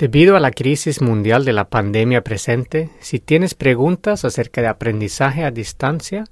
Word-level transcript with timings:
Debido 0.00 0.34
a 0.34 0.40
la 0.40 0.50
crisis 0.50 1.02
mundial 1.02 1.44
de 1.44 1.52
la 1.52 1.68
pandemia 1.68 2.24
presente, 2.24 2.88
si 3.00 3.18
tienes 3.18 3.52
preguntas 3.54 4.24
acerca 4.24 4.62
de 4.62 4.68
aprendizaje 4.68 5.44
a 5.44 5.50
distancia, 5.50 6.24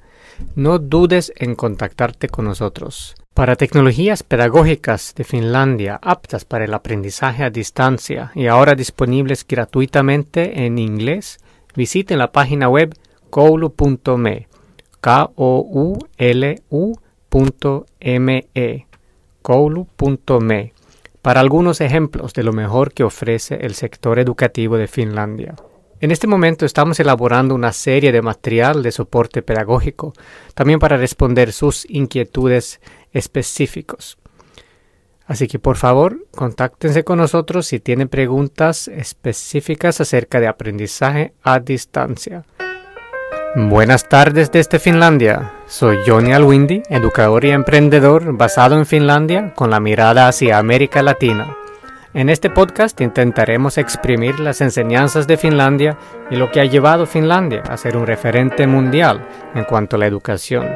no 0.55 0.79
dudes 0.79 1.34
en 1.37 1.55
contactarte 1.55 2.28
con 2.28 2.46
nosotros. 2.46 3.15
Para 3.34 3.57
tecnologías 3.57 4.23
pedagógicas 4.23 5.15
de 5.15 5.25
Finlandia 5.25 6.00
aptas 6.00 6.46
para 6.46 6.65
el 6.65 6.73
aprendizaje 6.73 7.44
a 7.44 7.50
distancia 7.50 8.32
y 8.34 8.46
ahora 8.46 8.75
disponibles 8.75 9.46
gratuitamente 9.46 10.64
en 10.64 10.79
inglés, 10.79 11.37
visite 11.77 12.16
la 12.16 12.32
página 12.32 12.71
web 12.71 12.95
koulu.me, 13.29 14.48
k 15.03 15.30
o 15.35 15.61
u 15.61 15.98
l 16.16 16.62
koulu.me 19.43 20.77
para 21.23 21.41
algunos 21.41 21.80
ejemplos 21.80 22.32
de 22.32 22.43
lo 22.43 22.53
mejor 22.53 22.93
que 22.93 23.05
ofrece 23.05 23.59
el 23.62 23.75
sector 23.75 24.18
educativo 24.18 24.76
de 24.76 24.86
Finlandia. 24.86 25.54
En 26.00 26.13
este 26.13 26.29
momento 26.29 26.64
estamos 26.64 27.00
elaborando 27.00 27.57
una 27.57 27.72
serie 27.72 28.13
de 28.13 28.22
material 28.22 28.85
de 28.85 28.93
soporte 28.93 29.43
pedagógico, 29.43 30.12
también 30.54 30.79
para 30.79 30.96
responder 30.96 31.53
sus 31.53 31.90
inquietudes 31.90 32.81
específicos. 33.12 34.17
Así 35.27 35.49
que 35.49 35.59
por 35.59 35.77
favor, 35.77 36.25
contáctense 36.31 37.05
con 37.05 37.19
nosotros 37.19 37.67
si 37.67 37.81
tienen 37.81 38.09
preguntas 38.09 38.89
específicas 38.89 40.01
acerca 40.01 40.41
de 40.41 40.47
aprendizaje 40.47 41.35
a 41.43 41.59
distancia. 41.59 42.45
Buenas 43.55 44.07
tardes 44.07 44.52
desde 44.52 44.79
Finlandia. 44.79 45.55
Soy 45.66 45.97
Johnny 46.06 46.33
Alwindi, 46.33 46.83
educador 46.91 47.47
y 47.47 47.51
emprendedor 47.51 48.37
basado 48.37 48.77
en 48.77 48.84
Finlandia 48.84 49.55
con 49.55 49.70
la 49.70 49.80
mirada 49.80 50.29
hacia 50.29 50.59
América 50.59 51.02
Latina. 51.02 51.56
En 52.12 52.29
este 52.29 52.51
podcast 52.51 53.01
intentaremos 53.01 53.79
exprimir 53.79 54.39
las 54.39 54.61
enseñanzas 54.61 55.27
de 55.27 55.39
Finlandia 55.39 55.97
y 56.30 56.37
lo 56.37 56.51
que 56.51 56.61
ha 56.61 56.67
llevado 56.67 57.06
Finlandia 57.06 57.62
a 57.62 57.78
ser 57.78 57.97
un 57.97 58.06
referente 58.06 58.67
mundial 58.67 59.27
en 59.55 59.64
cuanto 59.64 59.97
a 59.97 59.98
la 59.98 60.06
educación. 60.06 60.69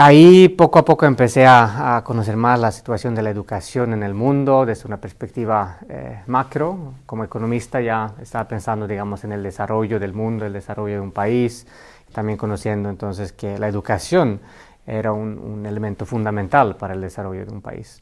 Ahí 0.00 0.48
poco 0.48 0.78
a 0.78 0.84
poco 0.84 1.06
empecé 1.06 1.44
a, 1.44 2.02
conocer 2.04 2.36
más 2.36 2.60
la 2.60 2.70
situación 2.70 3.16
de 3.16 3.22
la 3.22 3.30
educación 3.30 3.92
en 3.92 4.04
el 4.04 4.14
mundo 4.14 4.64
desde 4.64 4.86
una 4.86 4.98
perspectiva 5.00 5.78
eh, 5.88 6.20
macro. 6.28 6.94
Como 7.04 7.24
economista 7.24 7.80
ya 7.80 8.14
estaba 8.22 8.46
pensando, 8.46 8.86
digamos, 8.86 9.24
en 9.24 9.32
el 9.32 9.42
desarrollo 9.42 9.98
del 9.98 10.12
mundo, 10.12 10.46
el 10.46 10.52
desarrollo 10.52 10.94
de 10.94 11.00
un 11.00 11.10
país, 11.10 11.66
también 12.12 12.38
conociendo 12.38 12.88
entonces 12.88 13.32
que 13.32 13.58
la 13.58 13.66
educación 13.66 14.40
era 14.86 15.10
un, 15.10 15.66
elemento 15.66 16.06
fundamental 16.06 16.76
para 16.76 16.94
el 16.94 17.00
desarrollo 17.00 17.44
de 17.44 17.50
un 17.50 17.60
país. 17.60 18.00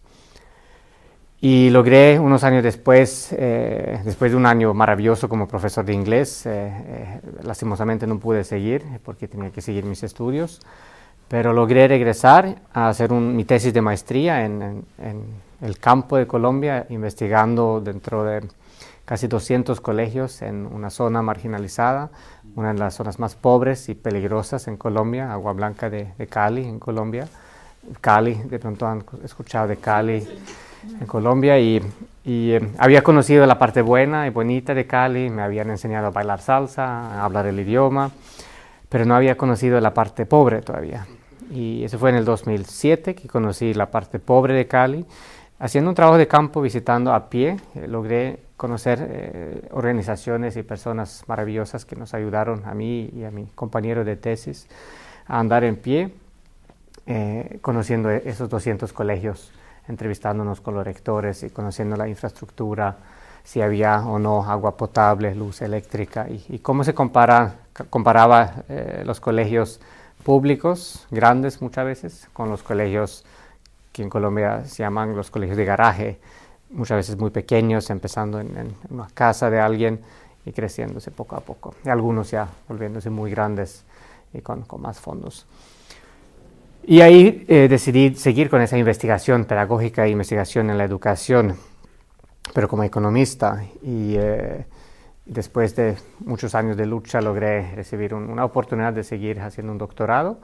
Y 1.41 1.71
logré 1.71 2.19
unos 2.19 2.45
años 2.45 2.63
después, 2.63 3.35
eh, 3.39 4.03
después 4.05 4.33
de 4.33 4.37
un 4.37 4.45
año 4.45 4.75
maravilloso 4.75 5.31
como 5.31 5.49
profesor 5.49 5.87
de 5.87 5.95
inglés, 5.95 6.45
eh, 6.45 7.23
lastimosamente 7.43 8.07
no 8.07 8.19
pude 8.19 8.45
seguir 8.45 8.85
porque 9.03 9.29
tenía 9.29 9.51
que 9.51 9.63
seguir 9.63 9.87
mis 9.87 10.03
estudios 10.03 10.61
pero 11.29 11.53
logré 11.53 11.89
regresar 11.89 12.57
a 12.73 12.89
hacer 12.89 13.11
mi 13.11 13.45
tesis 13.45 13.75
de 13.75 13.83
maestría 13.83 14.45
en, 14.45 14.85
el 15.63 15.79
campo 15.79 16.19
de 16.19 16.27
Colombia, 16.27 16.87
investigando 16.91 17.81
dentro 17.81 18.25
de 18.25 18.47
casi 19.07 19.27
200 19.27 19.81
colegios 19.81 20.43
en 20.43 20.67
una 20.67 20.91
zona 20.91 21.23
marginalizada, 21.23 22.11
una 22.57 22.75
de 22.75 22.79
las 22.79 22.95
zonas 22.95 23.19
más 23.19 23.37
pobres 23.37 23.89
y 23.89 23.95
peligrosas 23.95 24.69
en 24.69 24.77
Colombia, 24.77 25.33
Agua 25.33 25.55
Blanca 25.55 25.89
de, 25.89 26.13
Cali, 26.29 26.65
en 26.65 26.79
Colombia. 26.79 27.27
Cali, 28.01 28.35
de 28.35 28.59
pronto 28.59 28.87
han 28.87 29.03
escuchado 29.25 29.69
de 29.69 29.77
Cali 29.79 30.29
en 31.01 31.07
Colombia 31.07 31.59
y, 31.59 31.81
eh, 32.27 32.69
había 32.79 33.03
conocido 33.03 33.47
la 33.47 33.59
parte 33.59 33.81
buena 33.81 34.27
y 34.27 34.31
bonita 34.31 34.75
de 34.75 34.87
Cali, 34.87 35.31
me 35.31 35.43
habían 35.43 35.71
enseñado 35.71 36.09
a 36.09 36.11
bailar 36.11 36.41
salsa, 36.41 36.85
a 36.85 37.25
hablar 37.25 37.47
el 37.47 37.59
idioma, 37.59 38.11
pero 38.91 39.07
no 39.07 39.15
había 39.15 39.37
conocido 39.37 39.81
la 39.81 39.95
parte 39.95 40.27
pobre 40.27 40.61
todavía 40.61 41.07
y 41.51 41.85
eso 41.85 41.99
fue 41.99 42.11
en 42.11 42.17
el 42.17 42.25
2007 42.25 43.15
que 43.15 43.29
conocí 43.29 43.75
la 43.75 43.91
parte 43.91 44.19
pobre 44.19 44.55
de 44.55 44.67
Cali. 44.67 45.05
Haciendo 45.59 45.91
un 45.91 45.95
trabajo 45.95 46.19
de 46.19 46.29
campo, 46.29 46.61
visitando 46.61 47.15
a 47.15 47.31
pie, 47.31 47.57
eh, 47.75 47.87
logré 47.89 48.41
conocer 48.59 48.99
eh, 49.01 49.69
organizaciones 49.71 50.57
y 50.57 50.63
personas 50.63 51.25
maravillosas 51.27 51.87
que 51.87 51.97
nos 51.97 52.13
ayudaron 52.13 52.63
a 52.67 52.75
mí 52.75 53.11
y 53.15 53.25
a 53.25 53.31
mi 53.31 53.47
compañero 53.55 54.05
de 54.05 54.17
tesis 54.17 54.69
a 55.27 55.39
andar 55.41 55.65
en 55.65 55.77
pie, 55.77 56.13
eh, 57.07 57.59
conociendo 57.63 58.11
esos 58.11 58.51
200 58.51 58.93
colegios, 58.93 59.51
entrevistándonos 59.89 60.61
con 60.61 60.75
los 60.75 60.85
rectores 60.85 61.43
y 61.43 61.51
conociendo 61.51 61.97
la 61.97 62.07
infraestructura, 62.07 62.99
si 63.43 63.63
había 63.63 64.07
o 64.07 64.19
no 64.19 64.45
agua 64.45 64.77
potable, 64.77 65.35
luz 65.35 65.63
eléctrica 65.63 66.29
y, 66.29 66.45
y 66.49 66.59
cómo 66.59 66.85
se 66.85 66.93
compara, 66.93 67.61
comparaba 67.89 68.65
los 69.05 69.21
colegios 69.21 69.81
públicos, 70.23 71.07
grandes 71.11 71.63
muchas 71.63 71.85
veces, 71.85 72.29
con 72.33 72.51
los 72.51 72.63
colegios 72.63 73.25
que 73.93 74.03
en 74.03 74.11
Colombia 74.11 74.65
se 74.65 74.83
llaman 74.83 75.17
los 75.17 75.31
colegios 75.31 75.57
de 75.57 75.65
garaje, 75.65 76.19
muchas 76.71 76.97
veces 76.97 77.17
muy 77.17 77.31
pequeños, 77.31 77.89
empezando 77.91 78.41
en, 78.41 78.75
una 78.91 79.07
casa 79.15 79.51
de 79.51 79.61
alguien 79.61 80.01
y 80.45 80.53
creciéndose 80.53 81.11
poco 81.11 81.37
a 81.37 81.41
poco, 81.41 81.75
algunos 81.85 82.31
ya 82.31 82.49
volviéndose 82.69 83.11
muy 83.11 83.31
grandes 83.31 83.85
y 84.33 84.41
con, 84.41 84.65
más 84.79 85.01
fondos. 85.01 85.47
Y 86.85 87.01
ahí 87.01 87.45
eh, 87.49 87.67
decidí 87.69 88.15
seguir 88.15 88.49
con 88.49 88.61
esa 88.61 88.79
investigación 88.79 89.45
pedagógica 89.45 90.07
e 90.07 90.11
investigación 90.11 90.71
en 90.71 90.79
la 90.79 90.85
educación, 90.85 91.57
pero 92.55 92.69
como 92.69 92.85
economista. 92.85 93.65
Y 93.83 94.15
eh, 94.17 94.67
Después 95.27 95.75
de 95.75 95.97
muchos 96.21 96.55
años 96.55 96.77
de 96.77 96.87
lucha 96.87 97.21
logré 97.21 97.75
recibir 97.75 98.15
una 98.15 98.45
oportunidad 98.45 98.93
de 98.93 99.03
seguir 99.03 99.41
haciendo 99.41 99.73
un 99.73 99.79
doctorado, 99.79 100.39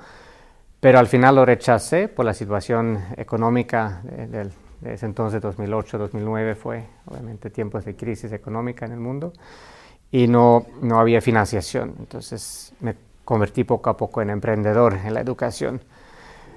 pero 0.81 0.99
al 0.99 1.07
final 1.07 1.37
lo 1.37 1.45
rechacé 1.45 2.09
por 2.09 2.25
la 2.25 2.35
situación 2.35 2.99
económica 3.17 4.03
de, 4.03 4.51
ese 4.85 5.07
entonces, 5.07 5.41
2008-2009, 5.41 6.57
fue 6.57 6.85
obviamente 7.07 7.51
tiempos 7.51 7.85
de 7.85 7.95
crisis 7.95 8.33
económica 8.33 8.85
en 8.85 8.91
el 8.91 8.99
mundo 8.99 9.33
y 10.11 10.27
no, 10.27 10.67
no 10.81 10.99
había 10.99 11.21
financiación. 11.21 11.95
Entonces 12.01 12.75
me 12.81 12.97
convertí 13.25 13.63
poco 13.63 13.89
a 13.89 13.97
poco 13.97 14.21
en 14.21 14.31
emprendedor 14.31 14.95
en 14.95 15.15
la 15.15 15.21
educación. 15.21 15.81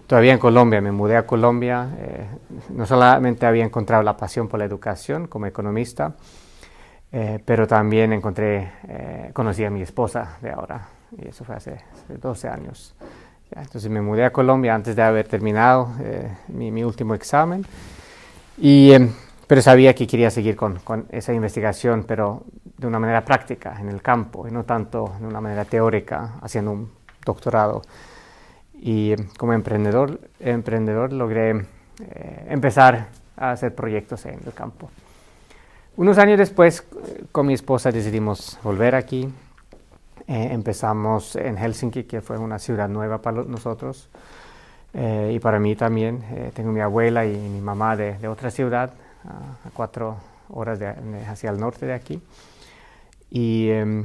Todavía 0.08 0.34
en 0.34 0.40
Colombia, 0.40 0.82
me 0.82 0.92
mudé 0.92 1.18
a 1.18 1.28
Colombia, 1.28 1.90
eh, 2.00 2.28
no 2.70 2.88
solamente 2.88 3.46
había 3.46 3.64
encontrado 3.64 4.02
la 4.02 4.18
pasión 4.18 4.48
por 4.48 4.60
la 4.60 4.66
educación 4.66 5.28
como 5.28 5.46
economista, 5.46 6.16
eh, 7.18 7.40
pero 7.46 7.66
también 7.66 8.12
encontré, 8.12 8.74
eh, 8.90 9.30
conocí 9.32 9.64
a 9.64 9.70
mi 9.70 9.82
esposa 9.82 10.38
de 10.42 10.52
ahora, 10.52 10.86
y 11.18 11.30
eso 11.30 11.46
fue 11.46 11.56
hace, 11.56 11.78
12 12.10 12.50
años. 12.50 12.94
entonces 13.56 13.90
me 13.90 14.02
mudé 14.02 14.26
a 14.26 14.34
Colombia 14.34 14.76
antes 14.76 14.98
de 14.98 15.02
haber 15.02 15.26
terminado 15.26 15.94
eh, 16.02 16.30
mi, 16.50 16.84
último 16.84 17.16
examen, 17.16 17.66
y, 18.58 18.92
em, 18.92 19.14
pero 19.48 19.62
sabía 19.62 19.96
que 19.96 20.06
quería 20.06 20.30
seguir 20.30 20.58
con, 20.58 20.80
con, 20.80 21.06
esa 21.10 21.32
investigación, 21.32 22.04
pero 22.06 22.44
de 22.78 22.86
una 22.86 23.00
manera 23.00 23.24
práctica, 23.24 23.78
en 23.80 23.88
el 23.88 24.02
campo, 24.02 24.46
y 24.46 24.52
no 24.52 24.66
tanto 24.66 25.14
de 25.18 25.26
una 25.26 25.40
manera 25.40 25.64
teórica, 25.64 26.34
haciendo 26.42 26.72
un 26.74 26.92
doctorado. 27.24 27.82
Y 28.74 29.14
em, 29.14 29.30
como 29.38 29.54
emprendedor, 29.54 30.20
emprendedor 30.42 31.14
logré 31.14 31.52
eh, 31.52 32.46
empezar 32.50 33.08
a 33.38 33.52
hacer 33.52 33.74
proyectos 33.74 34.26
en 34.26 34.42
el 34.46 34.54
campo. 34.54 34.90
Unos 35.98 36.18
años 36.18 36.38
después, 36.38 36.84
con 37.32 37.48
mi 37.48 37.54
esposa 37.54 37.90
decidimos 37.90 38.60
volver 38.64 38.96
aquí. 38.96 39.30
Eh, 40.28 40.50
empezamos 40.52 41.38
en 41.38 41.56
Helsinki, 41.56 42.04
que 42.04 42.20
fue 42.20 42.38
una 42.38 42.60
ciudad 42.60 42.90
nueva 42.90 43.22
para 43.22 43.44
nosotros 43.44 44.10
eh, 44.94 45.32
y 45.34 45.40
para 45.40 45.58
mí 45.58 45.74
también. 45.78 46.22
Eh, 46.32 46.52
tengo 46.54 46.74
mi 46.74 46.82
abuela 46.82 47.26
y 47.26 47.38
mi 47.38 47.62
mamá 47.62 47.96
de, 47.96 48.28
otra 48.28 48.52
ciudad, 48.52 48.92
a 49.24 49.70
cuatro 49.74 50.18
horas 50.50 50.82
hacia 51.30 51.50
el 51.50 51.62
norte 51.62 51.86
de 51.86 51.94
aquí. 51.94 52.22
Y 53.32 53.70
em, 53.70 54.04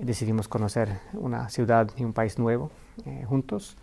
decidimos 0.00 0.48
conocer 0.48 0.88
una 1.12 1.50
ciudad 1.50 1.88
y 1.96 2.02
un 2.02 2.14
país 2.14 2.36
nuevo 2.40 2.72
juntos. 3.28 3.76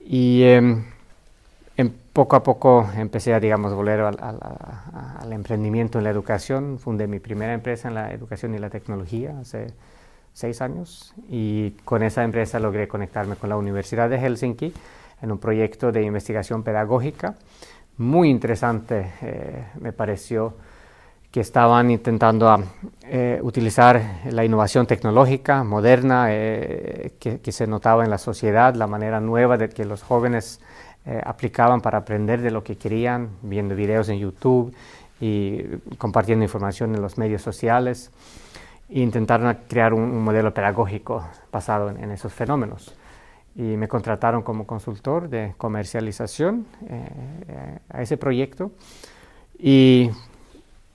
Y 0.00 0.42
em, 0.42 0.84
poco 2.14 2.36
a 2.36 2.42
poco 2.42 2.88
empecé 2.96 3.34
a, 3.34 3.40
digamos, 3.40 3.74
volver 3.74 4.00
al, 4.00 5.32
emprendimiento 5.32 5.98
en 5.98 6.04
la 6.04 6.10
educación. 6.10 6.78
Fundé 6.78 7.06
mi 7.06 7.18
primera 7.18 7.52
empresa 7.52 7.88
en 7.88 7.94
la 7.94 8.12
educación 8.12 8.54
y 8.54 8.58
la 8.58 8.70
tecnología 8.70 9.36
hace 9.38 9.66
seis 10.32 10.62
años 10.62 11.12
y 11.28 11.72
con 11.84 12.02
esa 12.02 12.24
empresa 12.24 12.58
logré 12.58 12.88
conectarme 12.88 13.36
con 13.36 13.50
la 13.50 13.56
Universidad 13.56 14.08
de 14.08 14.18
Helsinki 14.18 14.72
en 15.20 15.32
un 15.32 15.38
proyecto 15.38 15.92
de 15.92 16.02
investigación 16.02 16.62
pedagógica 16.62 17.34
muy 17.96 18.28
interesante, 18.28 19.12
eh, 19.22 19.64
me 19.80 19.92
pareció 19.92 20.54
que 21.30 21.40
estaban 21.40 21.90
intentando 21.90 22.62
eh, 23.02 23.40
utilizar 23.42 24.20
la 24.30 24.44
innovación 24.44 24.86
tecnológica 24.86 25.64
moderna 25.64 26.26
eh, 26.30 27.14
que, 27.18 27.52
se 27.52 27.66
notaba 27.66 28.04
en 28.04 28.10
la 28.10 28.18
sociedad, 28.18 28.74
la 28.74 28.86
manera 28.86 29.20
nueva 29.20 29.56
de 29.56 29.68
que 29.68 29.84
los 29.84 30.02
jóvenes 30.02 30.60
eh, 31.06 31.20
aplicaban 31.22 31.82
para 31.82 31.98
aprender 31.98 32.40
de 32.40 32.50
lo 32.50 32.64
que 32.64 32.76
querían, 32.76 33.28
viendo 33.42 33.74
videos 33.74 34.08
en 34.08 34.18
YouTube 34.18 34.74
y 35.20 35.62
compartiendo 35.98 36.44
información 36.44 36.94
en 36.94 37.02
los 37.02 37.18
medios 37.18 37.42
sociales. 37.42 38.10
E 38.88 39.00
intentaron 39.00 39.54
crear 39.68 39.92
un, 39.92 40.24
modelo 40.24 40.54
pedagógico 40.54 41.22
basado 41.52 41.90
en, 41.90 42.10
esos 42.10 42.32
fenómenos. 42.32 42.94
Y 43.54 43.76
me 43.76 43.86
contrataron 43.86 44.42
como 44.42 44.66
consultor 44.66 45.28
de 45.28 45.54
comercialización 45.58 46.66
eh, 46.88 47.78
a 47.90 48.00
ese 48.00 48.16
proyecto. 48.16 48.72
Y 49.58 50.10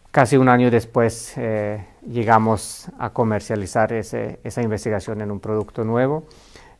casi 0.09 0.37
un 0.37 0.49
año 0.49 0.71
después 0.71 1.33
eh, 1.37 1.85
llegamos 2.07 2.89
a 2.97 3.11
comercializar 3.11 3.93
esa 3.93 4.61
investigación 4.61 5.21
en 5.21 5.29
un 5.29 5.39
producto 5.39 5.83
nuevo 5.83 6.25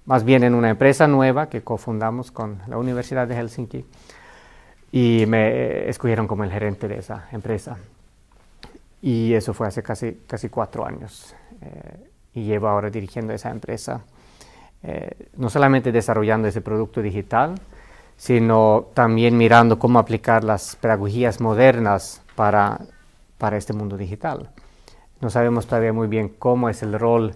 más 0.10 0.24
bien 0.24 0.44
en 0.44 0.56
una 0.56 0.72
empresa 0.72 1.08
nueva 1.08 1.50
que 1.50 1.62
cofundamos 1.62 2.32
con 2.32 2.64
la 2.66 2.80
Universidad 2.80 3.28
de 3.28 3.36
Helsinki 3.36 3.86
y 4.92 5.26
me 5.28 5.88
escogieron 5.88 6.28
como 6.28 6.44
el 6.44 6.52
gerente 6.52 6.88
de 6.88 6.98
esa 6.98 7.28
empresa. 7.32 7.78
Y 9.04 9.36
eso 9.36 9.54
fue 9.54 9.68
hace 9.68 9.84
casi, 9.84 10.24
casi 10.26 10.50
cuatro 10.50 10.84
años. 10.84 11.36
Eh, 11.62 12.10
y 12.34 12.44
llevo 12.46 12.70
ahora 12.70 12.90
dirigiendo 12.90 13.34
esa 13.34 13.52
empresa, 13.52 14.02
eh, 14.82 15.28
no 15.38 15.48
solamente 15.48 15.92
desarrollando 15.92 16.48
ese 16.48 16.62
producto 16.62 17.04
digital, 17.04 17.54
sino 18.18 18.88
también 18.96 19.38
mirando 19.38 19.78
cómo 19.78 20.00
aplicar 20.00 20.44
las 20.44 20.76
pedagogías 20.76 21.40
modernas 21.40 22.24
para, 22.36 22.80
para 23.38 23.58
este 23.58 23.74
mundo 23.74 23.96
digital. 23.96 24.50
No 25.22 25.30
sabemos 25.30 25.68
todavía 25.68 25.94
muy 25.94 26.08
bien 26.08 26.30
cómo 26.30 26.68
es 26.68 26.82
el 26.82 26.98
rol 26.98 27.36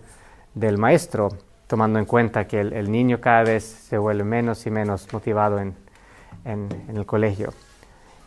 del 0.55 0.79
maestro, 0.79 1.29
tomando 1.73 1.97
en 1.97 2.05
cuenta 2.05 2.45
que 2.45 2.61
el, 2.61 2.91
niño 2.91 3.19
cada 3.19 3.41
vez 3.45 3.63
se 3.63 3.97
vuelve 3.97 4.23
menos 4.23 4.67
y 4.67 4.69
menos 4.69 5.11
motivado 5.11 5.57
en, 5.57 5.73
en, 6.45 6.69
el 6.95 7.07
colegio. 7.07 7.51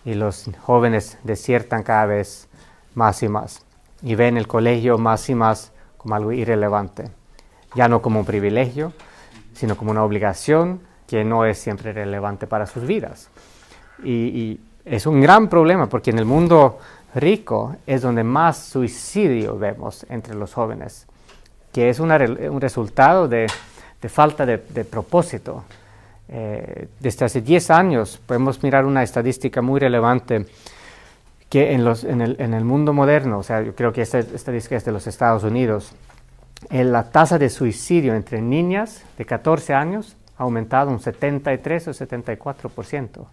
Y 0.04 0.14
los 0.14 0.50
jóvenes 0.62 1.16
desiertan 1.22 1.84
cada 1.84 2.06
vez 2.06 2.48
más 2.96 3.22
y 3.22 3.28
más. 3.28 3.64
Y 4.02 4.16
ven 4.16 4.36
el 4.36 4.48
colegio 4.48 4.98
más 4.98 5.30
y 5.30 5.36
más 5.36 5.70
como 5.96 6.16
algo 6.16 6.32
irrelevante, 6.32 7.04
ya 7.76 7.86
no 7.86 8.02
como 8.02 8.18
un 8.18 8.26
privilegio, 8.26 8.92
sino 9.54 9.76
como 9.76 9.92
una 9.92 10.02
obligación 10.02 10.80
que 11.06 11.22
no 11.22 11.44
es 11.44 11.56
siempre 11.56 11.92
relevante 11.92 12.48
para 12.48 12.66
sus 12.66 12.84
vidas. 12.84 13.30
Y, 14.02 14.10
y 14.10 14.60
es 14.84 15.06
un 15.06 15.20
gran 15.20 15.48
problema 15.48 15.88
porque 15.88 16.10
en 16.10 16.18
el 16.18 16.24
mundo 16.24 16.80
rico 17.14 17.76
es 17.86 18.02
donde 18.02 18.24
más 18.24 18.56
suicidio 18.56 19.56
vemos 19.56 20.04
entre 20.10 20.34
los 20.34 20.52
jóvenes 20.52 21.06
que 21.76 21.90
es 21.90 22.00
un 22.00 22.08
resultado 22.58 23.28
de, 23.28 23.48
falta 24.08 24.46
de, 24.46 24.56
propósito. 24.56 25.64
Eh, 26.26 26.88
desde 26.98 27.26
hace 27.26 27.42
10 27.42 27.70
años 27.70 28.18
podemos 28.24 28.62
mirar 28.62 28.86
una 28.86 29.02
estadística 29.02 29.60
muy 29.60 29.78
relevante 29.78 30.46
que 31.50 31.74
en, 31.74 31.84
los, 31.84 32.02
en, 32.04 32.22
el, 32.22 32.36
en 32.38 32.54
el, 32.54 32.64
mundo 32.64 32.94
moderno, 32.94 33.40
o 33.40 33.42
sea, 33.42 33.60
yo 33.60 33.74
creo 33.74 33.92
que 33.92 34.00
esta 34.00 34.20
estadística 34.20 34.76
es 34.76 34.86
de 34.86 34.92
los 34.92 35.06
Estados 35.06 35.44
Unidos, 35.44 35.92
en 36.70 36.92
la 36.92 37.10
tasa 37.10 37.38
de 37.38 37.50
suicidio 37.50 38.14
entre 38.14 38.40
niñas 38.40 39.04
de 39.18 39.26
14 39.26 39.74
años 39.74 40.16
ha 40.38 40.44
aumentado 40.44 40.90
un 40.90 40.98
73 40.98 41.88
o 41.88 41.90
74% 41.90 43.26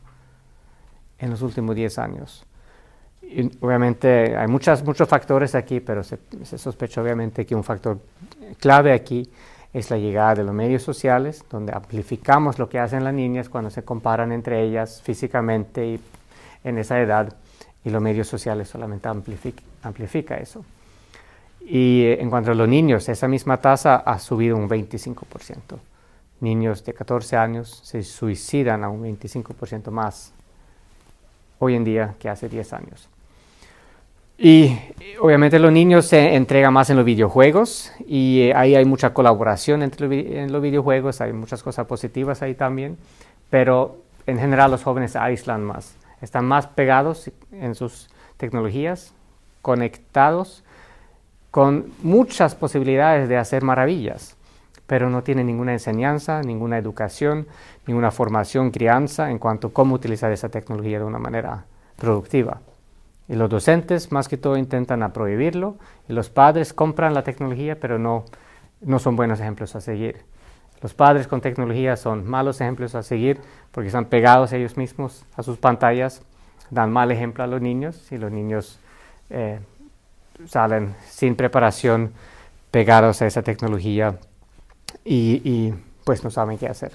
en 1.18 1.30
los 1.30 1.42
últimos 1.42 1.78
10 1.78 1.98
años 1.98 2.46
obviamente 3.62 4.36
hay 4.38 4.48
muchas, 4.48 4.84
muchos 4.84 5.08
factores 5.08 5.56
aquí, 5.56 5.80
pero 5.80 6.04
se, 6.04 6.18
sospecha 6.58 7.02
obviamente 7.02 7.46
que 7.46 7.56
un 7.56 7.64
factor 7.64 8.00
clave 8.60 8.94
aquí 8.94 9.30
es 9.74 9.90
la 9.90 9.98
llegada 9.98 10.36
de 10.36 10.44
los 10.44 10.54
medios 10.54 10.84
sociales, 10.84 11.44
donde 11.50 11.74
amplificamos 11.74 12.60
lo 12.60 12.70
que 12.70 12.80
hacen 12.80 13.04
las 13.04 13.14
niñas 13.14 13.50
cuando 13.50 13.72
se 13.72 13.84
comparan 13.84 14.32
entre 14.32 14.64
ellas 14.64 15.02
físicamente 15.02 15.86
y 15.86 16.00
en 16.64 16.78
esa 16.78 17.00
edad, 17.00 17.36
y 17.84 17.90
los 17.90 18.02
medios 18.02 18.28
sociales 18.28 18.70
solamente 18.70 19.10
amplifica, 19.10 20.38
eso. 20.38 20.64
Y 21.60 22.06
en 22.06 22.30
cuanto 22.30 22.52
a 22.52 22.56
los 22.56 22.68
niños, 22.68 23.10
esa 23.10 23.28
misma 23.28 23.58
tasa 23.58 23.96
ha 23.96 24.20
subido 24.20 24.56
un 24.56 24.70
25%. 24.70 25.78
Niños 26.40 26.84
de 26.86 26.94
14 26.94 27.38
años 27.38 27.82
se 27.84 28.04
suicidan 28.04 28.84
a 28.84 28.90
un 28.90 29.04
25% 29.04 29.90
más 29.92 30.34
hoy 31.64 31.76
en 31.76 31.84
día 31.84 32.16
que 32.20 32.30
hace 32.30 32.50
10 32.50 32.74
años. 32.74 33.10
Y 34.38 34.78
obviamente 35.22 35.60
los 35.60 35.72
niños 35.72 36.06
se 36.08 36.36
entregan 36.36 36.74
más 36.74 36.90
en 36.90 36.98
los 36.98 37.06
videojuegos 37.06 37.92
y 38.06 38.42
eh, 38.42 38.54
ahí 38.56 38.76
hay 38.76 38.84
mucha 38.84 39.14
colaboración 39.14 39.84
entre 39.84 40.42
en 40.42 40.52
los 40.52 40.62
videojuegos, 40.62 41.22
hay 41.22 41.34
muchas 41.34 41.64
cosas 41.64 41.86
positivas 41.86 42.42
ahí 42.42 42.56
también, 42.56 42.98
pero 43.50 43.98
en 44.26 44.40
general 44.40 44.72
los 44.72 44.84
jóvenes 44.84 45.16
aíslan 45.16 45.64
más, 45.64 45.96
están 46.22 46.46
más 46.46 46.68
pegados 46.68 47.32
en 47.52 47.76
sus 47.76 48.10
tecnologías, 48.38 49.14
conectados 49.62 50.64
con 51.52 51.94
muchas 52.02 52.56
posibilidades 52.56 53.30
de 53.30 53.38
hacer 53.38 53.64
maravillas, 53.64 54.36
pero 54.88 55.10
no 55.10 55.24
tienen 55.24 55.48
ninguna 55.48 55.74
enseñanza, 55.74 56.42
ninguna 56.42 56.78
educación, 56.78 57.48
ninguna 57.88 58.12
formación, 58.12 58.72
crianza 58.72 59.32
en 59.32 59.40
cuanto 59.40 59.68
a 59.68 59.74
cómo 59.74 59.96
utilizar 59.96 60.32
esa 60.32 60.50
tecnología 60.50 61.00
de 61.00 61.06
una 61.06 61.20
manera 61.20 61.66
productiva. 61.98 62.62
Y 63.30 63.36
los 63.36 63.50
docentes 63.50 64.12
más 64.12 64.28
que 64.28 64.38
todo 64.38 64.58
intentan 64.58 65.10
prohibirlo 65.14 65.78
y 66.10 66.14
los 66.14 66.30
padres 66.30 66.74
compran 66.74 67.14
la 67.14 67.24
tecnología 67.24 67.80
pero 67.80 67.98
no, 67.98 68.26
no 68.82 69.00
son 69.00 69.16
buenos 69.16 69.40
ejemplos 69.40 69.76
a 69.76 69.82
seguir. 69.82 70.26
Los 70.82 70.94
padres 70.94 71.28
con 71.28 71.40
tecnología 71.40 71.96
son 71.96 72.30
malos 72.30 72.60
ejemplos 72.60 72.94
a 72.94 73.04
seguir 73.04 73.40
porque 73.72 73.88
están 73.88 74.06
pegados 74.06 74.52
ellos 74.52 74.76
mismos 74.76 75.26
a 75.38 75.44
sus 75.44 75.58
pantallas, 75.58 76.22
dan 76.70 76.92
mal 76.92 77.10
ejemplo 77.12 77.44
a 77.46 77.48
los 77.48 77.62
niños 77.62 78.12
y 78.12 78.18
los 78.18 78.32
niños 78.32 78.80
eh, 79.30 79.60
salen 80.46 80.94
sin 81.08 81.38
preparación 81.38 82.12
pegados 82.72 83.22
a 83.22 83.28
esa 83.28 83.44
tecnología 83.44 84.18
y, 85.06 85.74
pues 86.04 86.24
no 86.24 86.30
saben 86.30 86.58
qué 86.58 86.68
hacer. 86.68 86.92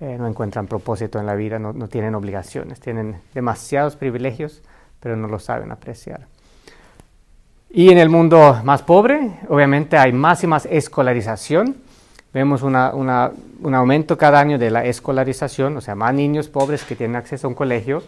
Eh, 0.00 0.16
no 0.18 0.26
encuentran 0.26 0.66
propósito 0.66 1.18
en 1.18 1.26
la 1.26 1.34
vida, 1.34 1.58
no, 1.58 1.72
no 1.72 1.88
tienen 1.88 2.14
obligaciones, 2.14 2.80
tienen 2.80 3.20
demasiados 3.32 3.96
privilegios 3.96 4.62
pero 5.04 5.16
no 5.16 5.28
lo 5.28 5.38
saben 5.38 5.70
apreciar. 5.70 6.22
Y 7.68 7.90
en 7.90 7.98
el 7.98 8.08
mundo 8.08 8.58
más 8.64 8.82
pobre, 8.82 9.38
obviamente 9.50 9.98
hay 9.98 10.14
más 10.14 10.42
y 10.42 10.46
más 10.46 10.64
escolarización. 10.64 11.76
Vemos 12.32 12.62
un 12.62 12.74
aumento 13.74 14.16
cada 14.16 14.40
año 14.40 14.58
de 14.58 14.70
la 14.70 14.86
escolarización, 14.86 15.76
o 15.76 15.82
sea, 15.82 15.94
más 15.94 16.14
niños 16.14 16.48
pobres 16.48 16.84
que 16.84 16.96
tienen 16.96 17.16
acceso 17.16 17.46
a 17.46 17.50
un 17.50 17.54
colegio. 17.54 18.02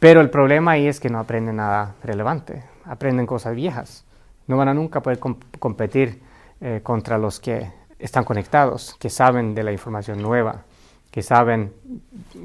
Pero 0.00 0.20
el 0.20 0.28
problema 0.28 0.72
ahí 0.72 0.88
es 0.88 0.98
que 0.98 1.08
no 1.08 1.20
aprenden 1.20 1.56
nada 1.56 1.94
relevante, 2.02 2.64
aprenden 2.84 3.24
cosas 3.24 3.54
viejas. 3.54 4.04
No 4.48 4.56
van 4.56 4.66
a 4.66 4.74
nunca 4.74 5.02
poder 5.02 5.20
competir 5.20 6.20
eh, 6.66 6.80
contra 6.82 7.18
los 7.18 7.40
que 7.40 7.70
están 7.98 8.24
conectados, 8.24 8.96
que 8.98 9.10
saben 9.10 9.54
de 9.54 9.62
la 9.62 9.70
información 9.70 10.22
nueva, 10.22 10.62
que 11.10 11.22
saben 11.22 11.74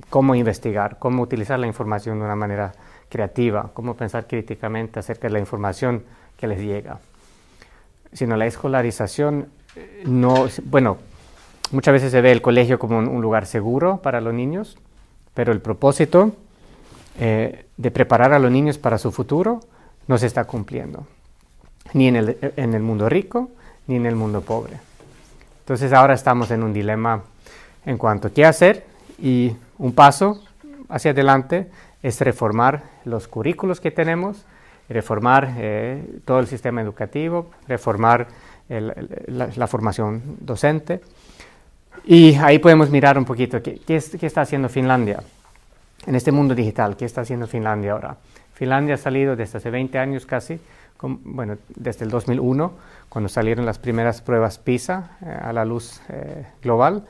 cómo 0.09 0.35
investigar, 0.35 0.99
cómo 0.99 1.23
utilizar 1.23 1.57
la 1.57 1.67
información 1.67 2.19
de 2.19 2.25
una 2.25 2.35
manera 2.35 2.73
creativa, 3.07 3.71
cómo 3.73 3.93
pensar 3.95 4.27
críticamente 4.27 4.99
acerca 4.99 5.29
de 5.29 5.35
la 5.35 5.39
información 5.39 6.03
que 6.35 6.47
les 6.47 6.59
llega. 6.59 6.99
Sino 8.11 8.35
la 8.35 8.45
escolarización 8.45 9.47
eh, 9.77 10.03
no, 10.05 10.47
bueno, 10.65 10.97
muchas 11.71 11.93
veces 11.93 12.11
se 12.11 12.19
ve 12.19 12.33
el 12.33 12.41
colegio 12.41 12.77
como 12.77 12.97
un, 12.97 13.21
lugar 13.21 13.45
seguro 13.45 14.01
para 14.01 14.19
los 14.19 14.33
niños, 14.33 14.77
pero 15.33 15.53
el 15.53 15.61
propósito 15.61 16.33
eh, 17.21 17.67
de 17.77 17.91
preparar 17.91 18.33
a 18.33 18.39
los 18.39 18.51
niños 18.51 18.79
para 18.79 18.97
su 18.97 19.13
futuro 19.13 19.61
no 20.07 20.17
se 20.17 20.25
está 20.25 20.43
cumpliendo, 20.43 21.07
ni 21.93 22.09
en 22.09 22.17
el, 22.17 22.53
en 22.57 22.73
el 22.73 22.81
mundo 22.81 23.07
rico 23.07 23.51
ni 23.89 23.95
en 23.95 24.05
el 24.05 24.15
mundo 24.15 24.41
pobre. 24.41 24.77
Entonces 25.61 25.91
ahora 25.93 26.13
estamos 26.13 26.51
en 26.51 26.61
un 26.61 26.71
dilema 26.71 27.23
en 27.85 27.97
cuanto 27.97 28.27
a 28.27 28.31
qué 28.31 28.45
hacer 28.45 28.85
y 29.17 29.51
un 29.79 29.93
paso 29.93 30.41
hacia 30.89 31.11
adelante 31.11 31.67
es 32.03 32.21
reformar 32.21 32.83
los 33.03 33.27
currículos 33.27 33.81
que 33.81 33.89
tenemos, 33.89 34.45
reformar 34.89 35.55
eh, 35.57 36.21
todo 36.23 36.39
el 36.39 36.47
sistema 36.47 36.81
educativo, 36.81 37.49
reformar 37.67 38.27
la, 38.69 39.67
formación 39.67 40.37
docente. 40.39 41.01
Y 42.05 42.35
ahí 42.35 42.59
podemos 42.59 42.91
mirar 42.91 43.17
un 43.17 43.25
poquito 43.25 43.61
qué, 43.63 43.79
qué, 43.85 43.95
está 43.95 44.41
haciendo 44.41 44.69
Finlandia 44.69 45.23
en 46.05 46.15
este 46.15 46.31
mundo 46.31 46.55
digital, 46.55 46.97
qué 46.97 47.05
está 47.05 47.21
haciendo 47.21 47.47
Finlandia 47.47 47.93
ahora. 47.93 48.17
Finlandia 48.53 48.95
ha 48.95 48.97
salido 48.97 49.35
desde 49.35 49.57
hace 49.57 49.69
20 49.69 49.97
años 49.99 50.25
casi, 50.25 50.59
bueno, 51.01 51.57
desde 51.75 52.05
el 52.05 52.11
2001, 52.11 52.73
cuando 53.07 53.29
salieron 53.29 53.65
las 53.65 53.79
primeras 53.79 54.21
pruebas 54.21 54.57
PISA 54.57 55.17
eh, 55.21 55.39
a 55.41 55.53
la 55.53 55.65
luz 55.65 56.01
eh, 56.09 56.45
global. 56.61 57.05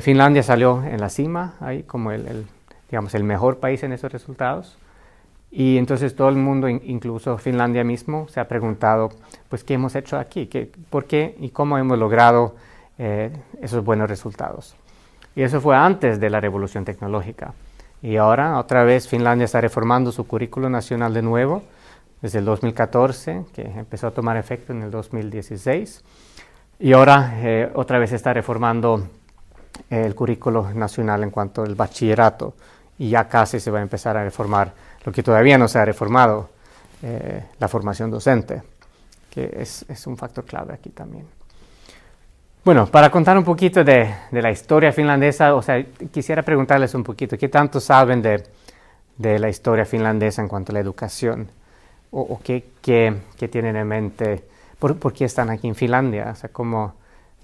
Finlandia 0.00 0.42
salió 0.42 0.82
en 0.82 0.98
la 0.98 1.10
cima, 1.10 1.56
ahí 1.60 1.82
como 1.82 2.10
el 2.10 2.46
digamos, 2.94 3.14
el 3.14 3.24
mejor 3.24 3.58
país 3.58 3.82
en 3.82 3.92
esos 3.92 4.12
resultados. 4.12 4.76
Y 5.50 5.78
entonces 5.78 6.14
todo 6.14 6.28
el 6.28 6.36
mundo, 6.36 6.68
incluso 6.68 7.38
Finlandia 7.38 7.82
mismo, 7.82 8.28
se 8.28 8.38
ha 8.38 8.46
preguntado, 8.46 9.10
pues, 9.48 9.64
¿qué 9.64 9.74
hemos 9.74 9.94
hecho 9.96 10.16
aquí? 10.16 10.46
¿Qué, 10.46 10.70
¿Por 10.90 11.06
qué 11.06 11.36
y 11.40 11.50
cómo 11.50 11.76
hemos 11.76 11.98
logrado 11.98 12.54
eh, 12.98 13.30
esos 13.60 13.84
buenos 13.84 14.08
resultados? 14.08 14.76
Y 15.34 15.42
eso 15.42 15.60
fue 15.60 15.76
antes 15.76 16.20
de 16.20 16.30
la 16.30 16.40
revolución 16.40 16.84
tecnológica. 16.84 17.52
Y 18.04 18.18
ahora, 18.18 18.58
otra 18.58 18.84
vez, 18.84 19.08
Finlandia 19.08 19.46
está 19.46 19.62
reformando 19.62 20.12
su 20.12 20.26
currículo 20.26 20.68
nacional 20.68 21.14
de 21.14 21.22
nuevo, 21.22 21.62
desde 22.20 22.40
el 22.40 22.44
2014, 22.44 23.46
que 23.54 23.62
empezó 23.62 24.08
a 24.08 24.10
tomar 24.10 24.36
efecto 24.36 24.74
en 24.74 24.82
el 24.82 24.90
2016. 24.90 26.04
Y 26.80 26.92
ahora, 26.92 27.32
eh, 27.36 27.72
otra 27.74 27.98
vez 27.98 28.12
está 28.12 28.34
reformando 28.34 29.08
el 29.88 30.14
currículo 30.14 30.70
nacional 30.74 31.22
en 31.22 31.30
cuanto 31.30 31.62
al 31.62 31.76
bachillerato 31.76 32.52
y 32.98 33.08
ya 33.08 33.26
casi 33.26 33.58
se 33.58 33.70
va 33.70 33.78
a 33.78 33.82
empezar 33.82 34.18
a 34.18 34.22
reformar 34.22 34.74
lo 35.02 35.10
que 35.10 35.22
todavía 35.22 35.56
no 35.56 35.66
se 35.66 35.78
ha 35.78 35.86
reformado, 35.86 36.50
eh, 37.02 37.42
la 37.58 37.68
formación 37.68 38.10
docente, 38.10 38.62
que 39.30 39.50
es, 39.56 39.86
es, 39.88 40.06
un 40.06 40.18
factor 40.18 40.44
clave 40.44 40.74
aquí 40.74 40.90
también. 40.90 41.24
Bueno, 42.64 42.86
para 42.86 43.10
contar 43.10 43.36
un 43.36 43.44
poquito 43.44 43.84
de, 43.84 44.14
de, 44.30 44.40
la 44.40 44.50
historia 44.50 44.90
finlandesa, 44.90 45.54
o 45.54 45.60
sea, 45.60 45.84
quisiera 46.10 46.42
preguntarles 46.42 46.94
un 46.94 47.04
poquito, 47.04 47.36
¿qué 47.36 47.50
tanto 47.50 47.78
saben 47.78 48.22
de, 48.22 48.42
de 49.18 49.38
la 49.38 49.50
historia 49.50 49.84
finlandesa 49.84 50.40
en 50.40 50.48
cuanto 50.48 50.72
a 50.72 50.74
la 50.74 50.80
educación? 50.80 51.48
¿O, 52.10 52.22
o 52.22 52.40
qué, 52.42 52.64
qué, 52.80 53.14
qué, 53.36 53.48
tienen 53.48 53.76
en 53.76 53.86
mente? 53.86 54.44
¿Por, 54.78 54.96
¿Por, 54.96 55.12
qué 55.12 55.26
están 55.26 55.50
aquí 55.50 55.68
en 55.68 55.74
Finlandia? 55.74 56.30
O 56.32 56.36
sea, 56.36 56.48
¿cómo, 56.50 56.94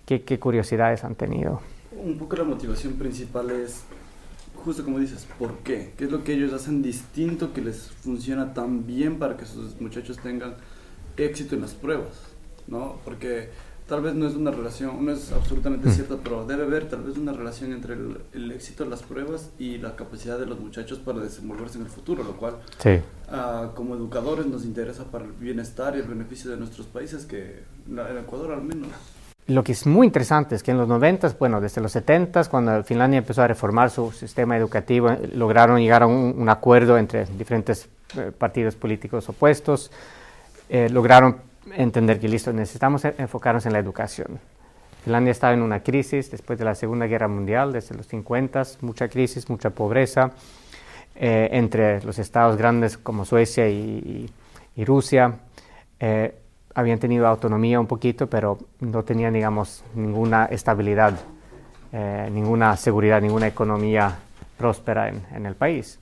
qué, 0.06 0.22
¿qué 0.22 0.38
curiosidades 0.38 1.04
han 1.04 1.14
tenido? 1.16 1.60
Un 1.92 2.16
poco 2.16 2.36
la 2.36 2.44
motivación 2.44 2.94
principal 2.94 3.50
es 3.50 3.82
justo 4.64 4.84
como 4.84 5.00
dices, 5.00 5.26
¿por 5.38 5.58
qué? 5.58 5.92
¿Qué 5.98 6.04
es 6.04 6.10
lo 6.10 6.24
que 6.24 6.32
ellos 6.32 6.54
hacen 6.54 6.80
distinto 6.80 7.52
que 7.52 7.60
les 7.60 7.90
funciona 7.90 8.54
tan 8.54 8.86
bien 8.86 9.18
para 9.18 9.36
que 9.36 9.44
sus 9.44 9.78
muchachos 9.82 10.16
tengan 10.16 10.54
éxito 11.18 11.56
en 11.56 11.60
las 11.60 11.74
pruebas? 11.74 12.14
¿No? 12.66 12.96
Porque 13.04 13.50
tal 13.90 14.02
vez 14.02 14.14
no 14.14 14.28
es 14.28 14.34
una 14.34 14.52
relación, 14.52 15.04
no 15.04 15.10
es 15.10 15.32
absolutamente 15.32 15.88
mm. 15.88 15.92
cierto, 15.92 16.20
pero 16.22 16.46
debe 16.46 16.62
haber 16.62 16.88
tal 16.88 17.02
vez 17.02 17.18
una 17.18 17.32
relación 17.32 17.72
entre 17.72 17.94
el, 18.32 18.52
éxito 18.52 18.84
de 18.84 18.90
las 18.90 19.02
pruebas 19.02 19.50
y 19.58 19.78
la 19.78 19.96
capacidad 19.96 20.38
de 20.38 20.46
los 20.46 20.60
muchachos 20.60 21.00
para 21.00 21.18
desenvolverse 21.18 21.76
en 21.76 21.84
el 21.84 21.90
futuro, 21.90 22.22
lo 22.22 22.36
cual 22.36 22.54
uh, 22.54 23.74
como 23.74 23.96
educadores 23.96 24.46
nos 24.46 24.64
interesa 24.64 25.04
para 25.04 25.24
el 25.24 25.32
bienestar 25.32 25.96
y 25.96 25.98
el 25.98 26.06
beneficio 26.06 26.52
de 26.52 26.56
nuestros 26.56 26.86
países, 26.86 27.26
que 27.26 27.64
en 27.88 28.18
Ecuador 28.18 28.52
al 28.52 28.62
menos 28.62 28.88
lo 29.48 29.64
que 29.64 29.72
es 29.72 29.84
muy 29.84 30.06
interesante 30.06 30.54
es 30.54 30.62
que 30.62 30.70
en 30.70 30.78
los 30.78 30.86
90, 30.86 31.34
bueno, 31.40 31.60
desde 31.60 31.80
los 31.80 31.90
70, 31.90 32.44
cuando 32.44 32.84
Finlandia 32.84 33.18
empezó 33.18 33.42
a 33.42 33.48
reformar 33.48 33.90
su 33.90 34.12
sistema 34.12 34.56
educativo, 34.56 35.10
eh, 35.10 35.30
lograron 35.34 35.80
llegar 35.80 36.04
a 36.04 36.06
un, 36.06 36.48
acuerdo 36.48 36.96
entre 36.96 37.26
diferentes 37.26 37.88
eh, 38.16 38.30
partidos 38.36 38.76
políticos 38.76 39.28
opuestos, 39.28 39.90
eh, 40.68 40.88
lograron 40.88 41.49
entender 41.72 42.20
que 42.20 42.28
listo, 42.28 42.52
necesitamos 42.52 43.04
e-, 43.04 43.14
enfocarnos 43.18 43.66
en 43.66 43.72
la 43.72 43.78
educación. 43.78 44.38
Finlandia 45.04 45.30
estaba 45.30 45.54
en 45.54 45.62
una 45.62 45.82
crisis 45.82 46.30
después 46.30 46.58
de 46.58 46.64
la 46.64 46.74
Segunda 46.74 47.06
Guerra 47.06 47.28
Mundial, 47.28 47.72
desde 47.72 47.94
los 47.94 48.06
50, 48.06 48.62
mucha 48.82 49.08
crisis, 49.08 49.48
mucha 49.48 49.70
pobreza, 49.70 50.32
entre 51.22 52.02
los 52.02 52.18
estados 52.18 52.56
grandes 52.56 52.96
como 52.96 53.24
Suecia 53.24 53.68
y, 53.68 54.30
y 54.76 54.84
Rusia 54.84 55.38
habían 56.74 56.98
tenido 56.98 57.26
autonomía 57.26 57.80
un 57.80 57.86
poquito, 57.86 58.28
pero 58.28 58.58
no 58.80 59.02
tenían, 59.04 59.34
digamos, 59.34 59.84
ninguna 59.94 60.46
estabilidad, 60.46 61.18
eh, 61.92 62.28
ninguna 62.32 62.76
seguridad, 62.76 63.20
ninguna 63.20 63.48
economía 63.48 64.16
próspera 64.56 65.08
en, 65.08 65.46
el 65.46 65.54
país. 65.54 65.98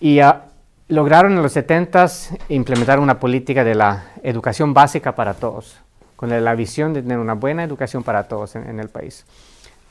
Y 0.00 0.20
ah, 0.20 0.46
lograron 0.88 1.32
en 1.32 1.42
los 1.42 1.52
70 1.52 2.06
implementar 2.48 3.00
una 3.00 3.18
política 3.18 3.64
de 3.64 3.74
la 3.74 4.04
educación 4.22 4.74
básica 4.74 5.14
para 5.14 5.34
todos, 5.34 5.78
con 6.14 6.30
la, 6.30 6.54
visión 6.54 6.94
de 6.94 7.02
tener 7.02 7.18
una 7.18 7.34
buena 7.34 7.64
educación 7.64 8.02
para 8.02 8.28
todos 8.28 8.56
en, 8.56 8.78
el 8.78 8.88
país. 8.88 9.24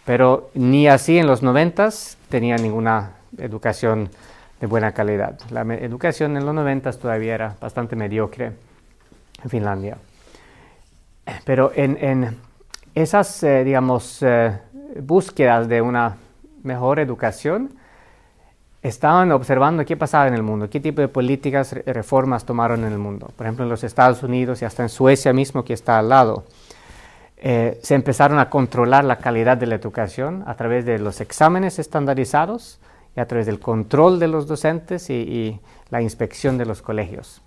Pero 0.06 0.50
ni 0.54 0.88
así 0.88 1.18
en 1.18 1.28
los 1.28 1.42
90 1.42 1.90
tenían 2.30 2.62
ninguna 2.62 3.12
educación 3.38 4.10
de 4.62 4.68
buena 4.68 4.94
calidad. 4.94 5.38
La 5.50 5.62
educación 5.62 6.38
en 6.38 6.46
los 6.46 6.56
90 6.56 6.92
todavía 6.94 7.36
era 7.36 7.56
bastante 7.60 7.96
mediocre 7.96 8.54
en 9.44 9.50
Finlandia. 9.50 9.98
Pero 11.44 11.72
en, 11.76 12.38
esas, 12.94 13.44
eh, 13.44 13.64
digamos, 13.64 14.20
eh, 14.22 14.58
búsquedas 15.02 15.68
de 15.68 15.82
una 15.82 16.16
mejor 16.64 17.00
educación, 17.00 17.72
estaban 18.88 19.32
observando 19.32 19.86
qué 19.86 19.98
pasaba 19.98 20.28
en 20.28 20.34
el 20.34 20.44
mundo, 20.44 20.70
qué 20.70 20.80
tipo 20.80 21.02
de 21.02 21.08
políticas, 21.08 21.74
reformas 21.86 22.46
tomaron 22.46 22.84
en 22.86 22.92
el 22.92 22.98
mundo. 22.98 23.32
Por 23.36 23.46
ejemplo, 23.46 23.64
en 23.64 23.70
los 23.70 23.84
Estados 23.84 24.24
Unidos 24.24 24.62
y 24.62 24.66
hasta 24.66 24.84
en 24.84 24.90
Suecia 24.90 25.34
mismo, 25.34 25.64
que 25.64 25.74
está 25.74 26.00
al 26.00 26.10
lado, 26.10 26.46
eh, 27.38 27.80
se 27.82 27.96
empezaron 27.96 28.40
a 28.40 28.50
controlar 28.50 29.04
la 29.04 29.18
calidad 29.18 29.58
de 29.58 29.68
la 29.68 29.76
educación 29.76 30.44
a 30.48 30.56
través 30.56 30.86
de 30.86 31.00
los 31.00 31.22
exámenes 31.22 31.80
estandarizados 31.80 32.80
y 33.16 33.20
a 33.20 33.28
través 33.28 33.46
del 33.46 33.60
control 33.60 34.20
de 34.20 34.28
los 34.28 34.48
docentes 34.48 35.10
y 35.10 35.60
la 35.90 36.02
inspección 36.02 36.58
de 36.58 36.66
los 36.66 36.82
colegios 36.82 37.42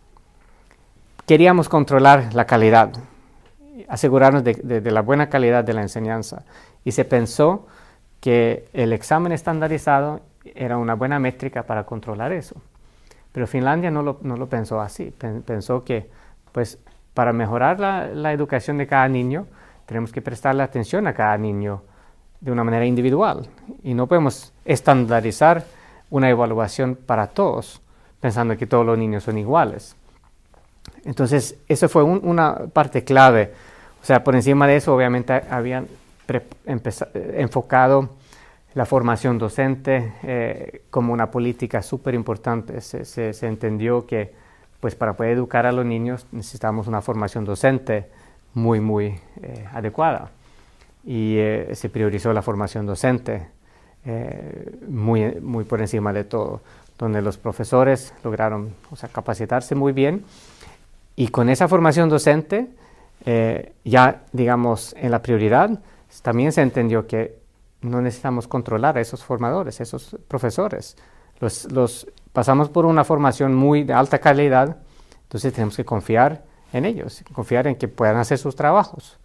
queríamos 1.29 1.69
controlar 1.69 2.33
la 2.33 2.47
calidad, 2.47 2.91
asegurarnos 3.87 4.43
de, 4.43 4.81
la 4.91 5.03
buena 5.03 5.29
calidad 5.29 5.63
de 5.63 5.75
la 5.75 5.83
enseñanza. 5.83 6.45
Y 6.87 6.93
se 6.93 7.05
pensó 7.05 7.67
que 8.23 8.67
el 8.73 8.95
examen 8.95 9.33
estandarizado 9.33 10.23
era 10.55 10.79
una 10.79 10.95
buena 10.95 11.19
métrica 11.19 11.63
para 11.63 11.85
controlar 11.85 12.33
eso. 12.33 12.57
Pero 13.33 13.47
Finlandia 13.47 13.91
no 13.91 14.03
lo, 14.03 14.49
pensó 14.49 14.81
así. 14.81 15.13
Pensó 15.47 15.85
que, 15.85 16.11
pues, 16.53 16.79
para 17.15 17.33
mejorar 17.33 17.79
la, 17.79 18.33
educación 18.33 18.79
de 18.79 18.87
cada 18.87 19.09
niño, 19.09 19.47
tenemos 19.87 20.13
que 20.13 20.23
prestarle 20.23 20.63
atención 20.63 21.07
a 21.07 21.15
cada 21.15 21.37
niño 21.39 21.83
de 22.41 22.53
una 22.53 22.65
manera 22.65 22.85
individual. 22.85 23.49
Y 23.83 23.95
no 23.95 24.07
podemos 24.07 24.53
estandarizar 24.65 25.65
una 26.11 26.31
evaluación 26.31 26.97
para 26.97 27.27
todos, 27.29 27.81
pensando 28.21 28.57
que 28.57 28.67
todos 28.67 28.87
los 28.87 28.99
niños 28.99 29.25
son 29.25 29.39
iguales. 29.39 29.95
Entonces, 31.05 31.57
eso 31.69 31.89
fue 31.89 32.03
una 32.03 32.67
parte 32.73 33.05
clave. 33.05 33.53
O 34.03 34.05
sea, 34.05 34.25
por 34.25 34.35
encima 34.35 34.67
de 34.67 34.77
eso, 34.77 34.95
obviamente, 34.95 35.43
habían 35.51 35.87
enfocado 37.37 38.11
la 38.75 38.85
formación 38.85 39.39
docente 39.39 40.13
eh, 40.23 40.83
como 40.91 41.13
una 41.13 41.31
política 41.31 41.83
súper 41.83 42.15
importante. 42.15 42.81
Se, 42.81 43.47
entendió 43.47 44.07
que, 44.07 44.33
pues, 44.81 44.95
para 44.95 45.15
poder 45.15 45.33
educar 45.33 45.67
a 45.67 45.73
los 45.73 45.87
niños 45.87 46.27
necesitamos 46.33 46.87
una 46.87 47.01
formación 47.01 47.45
docente 47.45 48.07
muy, 48.55 48.81
muy 48.81 49.19
eh, 49.43 49.67
adecuada. 49.73 50.31
Y 51.05 51.37
eh, 51.39 51.71
se 51.75 51.89
priorizó 51.89 52.33
la 52.33 52.43
formación 52.43 52.87
docente 52.87 53.47
muy, 54.89 55.39
muy 55.43 55.65
por 55.65 55.83
encima 55.83 56.15
de 56.15 56.25
todo, 56.25 56.63
donde 56.97 57.21
los 57.21 57.37
profesores 57.37 58.15
lograron 58.25 58.75
o 58.91 58.97
sea, 58.97 59.11
capacitarse 59.11 59.75
muy 59.75 59.93
bien 59.93 60.25
y 61.15 61.29
con 61.29 61.51
esa 61.51 61.69
formación 61.69 62.09
docente 62.09 62.69
ya, 63.85 64.23
digamos, 64.33 64.95
en 64.97 65.11
la 65.11 65.21
prioridad, 65.21 65.79
también 66.23 66.53
se 66.53 66.63
entendió 66.63 67.07
que 67.07 67.38
no 67.81 68.01
necesitamos 68.01 68.49
controlar 68.49 68.99
a 68.99 69.01
esos 69.01 69.25
formadores, 69.25 69.81
esos 69.81 70.17
profesores. 70.27 70.97
Los, 71.41 72.09
pasamos 72.33 72.69
por 72.69 72.85
una 72.85 73.05
formación 73.05 73.55
muy 73.55 73.85
de 73.85 73.93
alta 73.93 74.19
calidad, 74.19 74.77
entonces 75.23 75.53
tenemos 75.53 75.77
que 75.77 75.85
confiar 75.85 76.45
en 76.73 76.85
ellos, 76.85 77.23
confiar 77.33 77.67
en 77.67 77.77
que 77.77 77.89
puedan 77.89 78.17
hacer 78.17 78.39
sus 78.39 78.57
trabajos. 78.57 79.19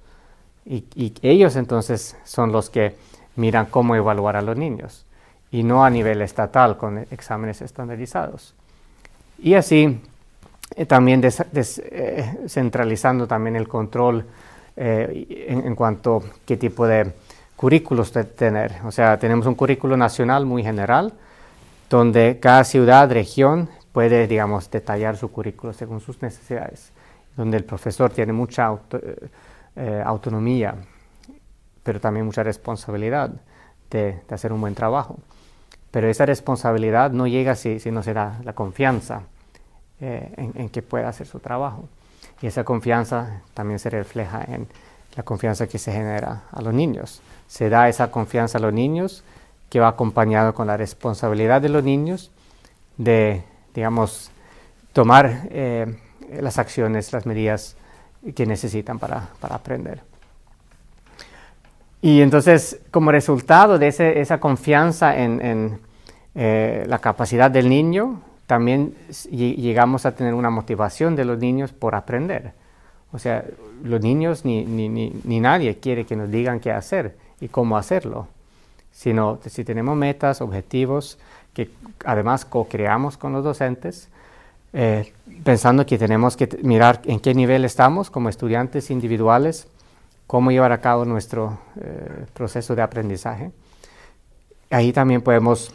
Y, 0.66 0.86
ellos 1.22 1.56
entonces 1.56 2.16
son 2.24 2.52
los 2.52 2.70
que 2.70 2.96
miran 3.36 3.66
cómo 3.66 3.96
evaluar 3.96 4.38
a 4.38 4.42
los 4.42 4.56
niños 4.56 5.06
y 5.52 5.64
no 5.64 5.84
a 5.84 5.90
nivel 5.90 6.22
estatal 6.22 6.78
con 6.78 7.00
exámenes 7.12 7.62
estandarizados. 7.62 8.54
Y 9.40 9.56
así 9.56 10.00
eh, 10.76 10.86
también 10.86 11.22
eh, 11.24 12.38
centralizando 12.48 13.28
también 13.28 13.56
el 13.56 13.68
control 13.68 14.26
eh, 14.76 15.46
en, 15.50 15.68
en, 15.68 15.76
cuanto 15.76 16.18
a 16.18 16.22
qué 16.46 16.58
tipo 16.58 16.88
de 16.88 17.12
currículos 17.56 18.14
de 18.14 18.24
tener. 18.24 18.76
O 18.86 18.92
sea, 18.92 19.18
tenemos 19.18 19.46
un 19.46 19.56
currículo 19.56 19.98
nacional 19.98 20.46
muy 20.46 20.64
general, 20.64 21.14
donde 21.90 22.40
cada 22.40 22.64
ciudad, 22.64 23.12
región 23.12 23.70
puede, 23.92 24.28
digamos, 24.28 24.70
detallar 24.72 25.18
su 25.18 25.32
currículo 25.32 25.74
según 25.74 26.02
sus 26.02 26.22
necesidades, 26.22 26.92
donde 27.38 27.58
el 27.58 27.64
profesor 27.64 28.10
tiene 28.12 28.34
mucha 28.34 28.76
autonomía, 30.06 30.76
pero 31.84 32.00
también 32.00 32.26
mucha 32.26 32.44
responsabilidad 32.44 33.32
de, 33.90 34.22
de, 34.28 34.36
hacer 34.36 34.52
un 34.52 34.62
buen 34.62 34.76
trabajo. 34.76 35.20
Pero 35.92 36.10
esa 36.10 36.26
responsabilidad 36.26 37.12
no 37.12 37.28
llega 37.28 37.56
si, 37.56 37.80
si 37.80 37.92
no 37.92 38.02
se 38.02 38.14
da 38.14 38.40
la 38.44 38.54
confianza 38.54 39.24
eh, 40.06 40.34
en, 40.36 40.68
que 40.68 40.82
pueda 40.82 41.08
hacer 41.08 41.28
su 41.28 41.40
trabajo. 41.40 41.88
Y 42.42 42.48
esa 42.48 42.66
confianza 42.66 43.42
también 43.54 43.80
se 43.80 43.90
refleja 43.90 44.44
en 44.44 44.68
la 45.16 45.24
confianza 45.24 45.68
que 45.68 45.78
se 45.78 45.92
genera 45.92 46.44
a 46.52 46.62
los 46.62 46.74
niños. 46.74 47.22
Se 47.48 47.70
da 47.70 47.90
esa 47.90 48.12
confianza 48.12 48.58
a 48.58 48.62
los 48.62 48.74
niños 48.74 49.24
que 49.70 49.80
va 49.80 49.88
acompañado 49.90 50.54
con 50.54 50.68
la 50.68 50.78
responsabilidad 50.78 51.62
de 51.62 51.70
los 51.70 51.84
niños 51.84 52.32
de, 52.98 53.44
digamos, 53.74 54.32
tomar 54.94 55.48
eh, 55.50 55.96
las 56.40 56.60
acciones, 56.60 57.12
las 57.12 57.26
medidas 57.26 57.76
que 58.36 58.46
necesitan 58.46 59.00
para, 59.00 59.30
para, 59.40 59.56
aprender. 59.56 60.02
Y 62.02 62.22
entonces, 62.22 62.80
como 62.92 63.12
resultado 63.12 63.78
de 63.80 63.88
esa 63.88 64.40
confianza 64.40 65.18
en, 65.18 65.42
en 65.42 65.80
eh, 66.36 66.86
la 66.88 67.00
capacidad 67.00 67.50
del 67.52 67.70
niño, 67.70 68.22
también 68.48 68.96
llegamos 69.32 70.06
a 70.06 70.16
tener 70.16 70.34
una 70.34 70.50
motivación 70.50 71.16
de 71.16 71.26
los 71.26 71.40
niños 71.40 71.72
por 71.72 71.96
aprender. 71.96 72.54
O 73.14 73.20
sea, 73.20 73.46
los 73.84 74.02
niños 74.02 74.44
ni, 74.44 74.66
ni, 74.66 74.90
ni, 74.90 75.40
nadie 75.40 75.78
quiere 75.78 76.06
que 76.06 76.16
nos 76.16 76.32
digan 76.32 76.60
qué 76.60 76.72
hacer 76.72 77.16
y 77.40 77.48
cómo 77.48 77.78
hacerlo, 77.78 78.28
sino 78.92 79.40
si 79.46 79.64
tenemos 79.64 79.96
metas, 79.96 80.42
objetivos 80.42 81.20
que 81.54 81.70
además 82.06 82.44
co-creamos 82.44 83.18
con 83.18 83.32
los 83.34 83.44
docentes, 83.44 84.10
eh, 84.74 85.14
pensando 85.44 85.86
que 85.86 86.00
tenemos 86.00 86.36
que 86.36 86.50
mirar 86.64 87.02
en 87.06 87.20
qué 87.20 87.36
nivel 87.36 87.64
estamos 87.66 88.10
como 88.10 88.30
estudiantes 88.30 88.90
individuales, 88.90 89.68
cómo 90.26 90.50
llevar 90.50 90.72
a 90.72 90.82
cabo 90.82 91.06
nuestro 91.06 91.60
eh, 91.80 92.26
proceso 92.34 92.76
de 92.76 92.82
aprendizaje. 92.82 93.52
Ahí 94.72 94.92
también 94.92 95.22
podemos 95.22 95.72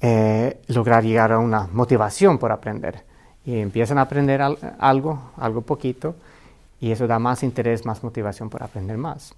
eh, 0.00 0.60
lograr 0.66 1.04
llegar 1.04 1.30
a 1.30 1.38
una 1.38 1.68
motivación 1.72 2.38
por 2.38 2.50
aprender. 2.50 3.04
Y 3.44 3.58
empiezan 3.60 3.98
a 3.98 4.02
aprender 4.02 4.40
algo, 4.40 5.30
algo 5.36 5.62
poquito, 5.62 6.16
y 6.82 6.90
eso 6.90 7.06
da 7.06 7.20
más 7.20 7.44
interés, 7.44 7.86
más 7.86 8.02
motivación 8.02 8.50
por 8.50 8.64
aprender 8.64 8.98
más. 8.98 9.36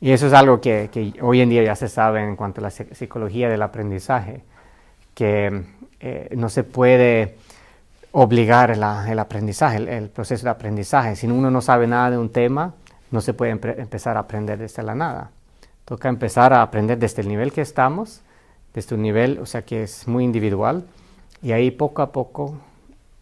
Y 0.00 0.10
eso 0.10 0.26
es 0.26 0.32
algo 0.32 0.60
que, 0.60 1.14
hoy 1.22 1.40
en 1.40 1.48
día 1.48 1.62
ya 1.62 1.76
se 1.76 1.88
sabe 1.88 2.20
en 2.20 2.34
cuanto 2.34 2.60
a 2.60 2.64
la 2.64 2.70
psicología 2.70 3.48
del 3.48 3.62
aprendizaje, 3.62 4.42
que 5.14 5.62
eh, 6.00 6.34
no 6.36 6.48
se 6.48 6.64
puede 6.64 7.36
obligar 8.10 8.72
el 8.72 9.18
aprendizaje, 9.20 9.76
el, 9.76 10.08
proceso 10.10 10.42
de 10.42 10.50
aprendizaje. 10.50 11.14
Si 11.14 11.28
uno 11.28 11.48
no 11.48 11.60
sabe 11.60 11.86
nada 11.86 12.10
de 12.10 12.18
un 12.18 12.30
tema, 12.30 12.74
no 13.12 13.20
se 13.20 13.34
puede 13.34 13.52
empezar 13.52 14.16
a 14.16 14.20
aprender 14.20 14.58
desde 14.58 14.82
la 14.82 14.96
nada. 14.96 15.30
Toca 15.84 16.08
empezar 16.08 16.52
a 16.52 16.62
aprender 16.62 16.98
desde 16.98 17.22
el 17.22 17.28
nivel 17.28 17.52
que 17.52 17.60
estamos 17.60 18.20
desde 18.72 18.96
un 18.96 19.02
nivel, 19.02 19.38
o 19.38 19.46
sea, 19.46 19.62
que 19.62 19.84
es 19.84 20.08
muy 20.08 20.24
individual, 20.24 20.84
y 21.40 21.52
ahí 21.52 21.70
poco 21.70 22.02
a 22.02 22.10
poco, 22.10 22.56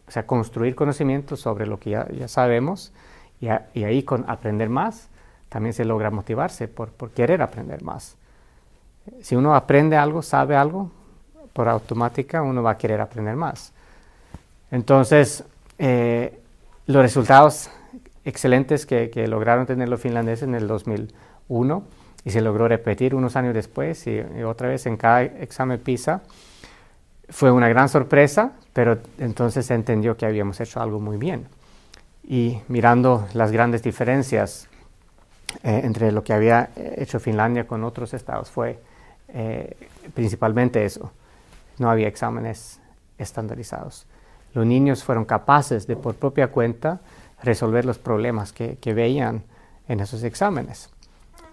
o 0.09 0.11
sea, 0.11 0.27
construir 0.27 0.75
conocimientos 0.75 1.41
sobre 1.41 1.67
lo 1.67 1.79
que 1.79 1.91
ya 1.91 2.29
sabemos, 2.29 2.95
y, 3.43 3.85
ahí 3.85 4.03
con 4.03 4.25
aprender 4.29 4.71
más, 4.71 5.09
también 5.51 5.75
se 5.75 5.85
logra 5.85 6.11
motivarse 6.11 6.69
por, 6.69 6.89
por, 6.91 7.11
querer 7.11 7.43
aprender 7.43 7.83
más. 7.83 8.17
Si 9.21 9.37
uno 9.37 9.55
aprende 9.55 9.97
algo, 9.97 10.23
sabe 10.23 10.57
algo, 10.57 10.91
por 11.53 11.69
automática 11.69 12.41
uno 12.41 12.63
va 12.63 12.71
a 12.71 12.79
querer 12.79 13.01
aprender 13.01 13.37
más. 13.37 13.73
Entonces, 14.71 15.45
eh, 15.79 16.41
los 16.87 17.03
resultados 17.03 17.69
excelentes 18.25 18.87
que 18.87 19.27
lograron 19.29 19.67
tener 19.67 19.89
los 19.89 20.01
finlandeses 20.01 20.45
en 20.45 20.55
el 20.55 20.67
2001 20.67 21.83
y 22.25 22.31
se 22.31 22.41
logró 22.41 22.69
repetir 22.69 23.15
unos 23.15 23.37
años 23.37 23.55
después 23.55 24.07
y, 24.07 24.21
otra 24.45 24.69
vez 24.69 24.87
en 24.87 24.97
cada 24.97 25.23
examen 25.23 25.81
PISA. 25.81 26.23
Fue 27.29 27.51
una 27.51 27.69
gran 27.69 27.89
sorpresa, 27.89 28.53
pero 28.73 28.99
entonces 29.19 29.67
se 29.67 29.75
entendió 29.75 30.17
que 30.17 30.27
habíamos 30.27 30.61
hecho 30.61 30.81
algo 30.81 31.01
muy 31.01 31.17
bien. 31.17 31.47
Y 32.25 32.61
mirando 32.69 33.27
las 33.35 33.51
grandes 33.53 33.83
diferencias 33.83 34.69
eh, 35.63 35.81
entre 35.85 36.13
lo 36.13 36.23
que 36.23 36.33
había 36.33 36.71
hecho 36.77 37.21
Finlandia 37.21 37.67
con 37.67 37.85
otros 37.85 38.15
estados, 38.15 38.51
fue 38.51 38.79
eh, 39.29 39.77
principalmente 40.15 40.85
eso. 40.85 41.13
No 41.79 41.91
había 41.91 42.09
exámenes 42.09 42.81
estandarizados. 43.19 44.07
Los 44.55 44.67
niños 44.67 45.03
fueron 45.05 45.25
capaces 45.25 45.87
de 45.87 45.97
por 45.97 46.15
propia 46.15 46.49
cuenta 46.49 47.01
resolver 47.43 47.85
los 47.85 47.99
problemas 47.99 48.53
que, 48.53 48.79
veían 48.95 49.43
en 49.89 50.01
esos 50.01 50.23
exámenes 50.23 50.91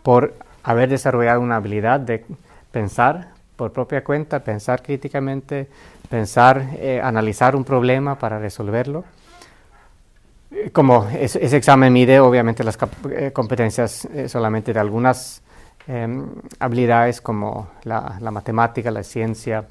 por 0.04 0.36
haber 0.64 0.90
desarrollado 0.90 1.42
una 1.42 1.56
habilidad 1.56 2.00
de 2.00 2.26
pensar 2.72 3.30
por 3.56 3.72
propia 3.74 4.04
cuenta, 4.04 4.44
pensar 4.44 4.82
críticamente, 4.82 5.68
pensar, 6.10 6.70
eh, 6.78 7.02
analizar 7.02 7.56
un 7.56 7.64
problema 7.64 8.18
para 8.20 8.40
resolverlo. 8.40 9.04
Como 10.74 11.08
ese, 11.10 11.56
examen 11.56 11.94
mide 11.94 12.20
obviamente 12.20 12.64
las 12.64 12.78
eh, 13.12 13.32
competencias 13.32 14.06
eh, 14.06 14.28
solamente 14.28 14.74
de 14.74 14.80
algunas 14.80 15.42
em, 15.88 16.28
habilidades 16.60 17.22
como 17.22 17.70
la, 17.84 18.18
matemática, 18.32 18.90
la 18.90 19.04
ciencia 19.04 19.66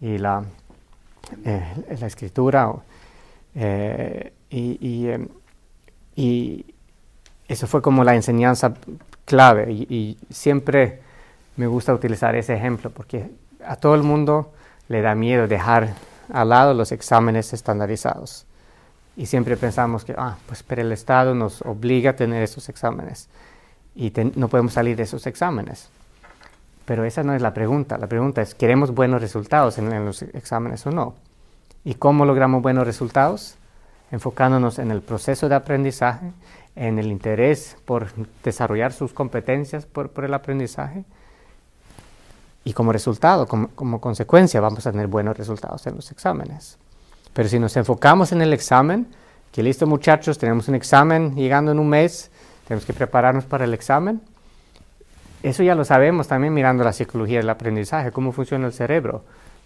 y 0.00 0.18
la, 0.18 0.44
escritura. 2.00 2.72
em, 3.54 5.28
y 6.16 6.64
eso 7.48 7.66
fue 7.66 7.82
como 7.82 8.04
la 8.04 8.14
enseñanza 8.14 8.74
clave 9.24 9.72
y, 9.72 10.16
siempre 10.30 11.00
me 11.56 11.66
gusta 11.66 11.92
utilizar 11.92 12.34
ese 12.36 12.54
ejemplo 12.54 12.90
porque 12.90 13.30
a 13.64 13.76
todo 13.76 13.94
el 13.94 14.02
mundo 14.02 14.52
le 14.88 15.02
da 15.02 15.14
miedo 15.14 15.46
dejar 15.48 15.94
al 16.32 16.48
lado 16.48 16.74
los 16.74 16.92
exámenes 16.92 17.52
estandarizados. 17.52 18.46
Y 19.20 19.26
siempre 19.26 19.58
pensamos 19.58 20.02
que, 20.02 20.14
ah, 20.16 20.38
pues 20.46 20.62
pero 20.62 20.80
el 20.80 20.92
Estado 20.92 21.34
nos 21.34 21.60
obliga 21.60 22.12
a 22.12 22.16
tener 22.16 22.42
esos 22.42 22.70
exámenes 22.70 23.28
y 23.94 24.10
no 24.34 24.48
podemos 24.48 24.72
salir 24.72 24.96
de 24.96 25.02
esos 25.02 25.26
exámenes. 25.26 25.90
Pero 26.86 27.04
esa 27.04 27.22
no 27.22 27.34
es 27.34 27.42
la 27.42 27.52
pregunta. 27.52 27.98
La 27.98 28.06
pregunta 28.06 28.40
es, 28.40 28.54
¿queremos 28.54 28.94
buenos 28.94 29.20
resultados 29.20 29.76
en, 29.76 29.92
en 29.92 30.06
los 30.06 30.22
exámenes 30.22 30.86
o 30.86 30.90
no? 30.90 31.16
¿Y 31.84 31.96
cómo 31.96 32.24
logramos 32.24 32.62
buenos 32.62 32.86
resultados? 32.86 33.56
Enfocándonos 34.10 34.78
en 34.78 34.90
el 34.90 35.02
proceso 35.02 35.50
de 35.50 35.54
aprendizaje 35.54 36.32
en 36.74 36.98
el 36.98 37.12
interés 37.12 37.76
por 37.84 38.06
desarrollar 38.42 38.94
sus 38.94 39.12
competencias 39.12 39.84
por, 39.84 40.10
el 40.24 40.32
aprendizaje. 40.32 41.04
Y 42.64 42.72
como 42.72 42.90
resultado, 42.90 43.46
como, 43.46 44.00
consecuencia, 44.00 44.62
vamos 44.62 44.86
a 44.86 44.92
tener 44.92 45.08
buenos 45.08 45.36
resultados 45.36 45.86
en 45.86 45.96
los 45.96 46.10
exámenes. 46.10 46.78
Pero 47.32 47.48
si 47.48 47.58
nos 47.58 47.76
enfocamos 47.76 48.32
en 48.32 48.42
el 48.42 48.52
examen, 48.52 49.06
que 49.52 49.62
listo 49.62 49.86
muchachos, 49.86 50.38
tenemos 50.38 50.68
un 50.68 50.74
examen 50.74 51.34
llegando 51.34 51.72
en 51.72 51.78
un 51.78 51.88
mes, 51.88 52.30
tenemos 52.66 52.84
que 52.84 52.92
prepararnos 52.92 53.44
para 53.44 53.64
el 53.64 53.74
examen. 53.74 54.20
Eso 55.42 55.62
ya 55.62 55.74
lo 55.74 55.84
sabemos 55.84 56.28
también 56.28 56.52
mirando 56.52 56.84
la 56.84 56.92
psicología 56.92 57.38
del 57.38 57.50
aprendizaje, 57.50 58.12
cómo 58.12 58.32
funciona 58.32 58.66
el 58.66 58.72
cerebro. 58.72 59.24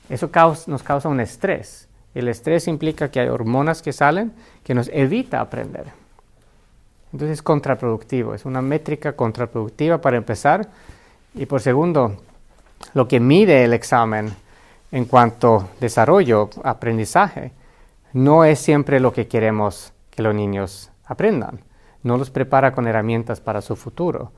Eso 0.09 0.31
nos 0.67 0.83
causa 0.83 1.09
un 1.09 1.21
estrés. 1.21 1.89
El 2.15 2.29
estrés 2.29 2.69
implica 2.69 3.11
que 3.11 3.21
hay 3.21 3.29
hormonas 3.29 3.83
que 3.83 3.93
salen 3.93 4.33
que 4.63 4.75
nos 4.75 4.89
evita 4.93 5.41
aprender. 5.41 5.87
Entonces 7.13 7.39
es 7.39 7.43
contraproductivo, 7.43 8.35
es 8.35 8.45
una 8.45 8.63
métrica 8.63 9.15
contraproductiva 9.15 10.01
para 10.01 10.17
empezar. 10.17 10.69
Y 11.35 11.47
por 11.47 11.61
segundo, 11.61 12.17
lo 12.93 13.09
que 13.09 13.21
mide 13.21 13.65
el 13.65 13.73
examen 13.73 14.35
en 14.93 15.05
cuanto 15.07 15.57
a 15.57 15.69
desarrollo, 15.81 16.51
aprendizaje, 16.63 17.53
no 18.13 18.45
es 18.45 18.59
siempre 18.59 19.01
lo 19.01 19.13
que 19.13 19.27
queremos 19.27 19.93
que 20.11 20.23
los 20.23 20.35
niños 20.35 20.91
aprendan. 21.07 21.61
no 22.03 22.19
los 22.19 22.29
prepara 22.31 22.73
con 22.73 22.87
herramientas 22.87 23.41
para 23.41 23.63
su 23.63 23.77
futuro, 23.77 24.31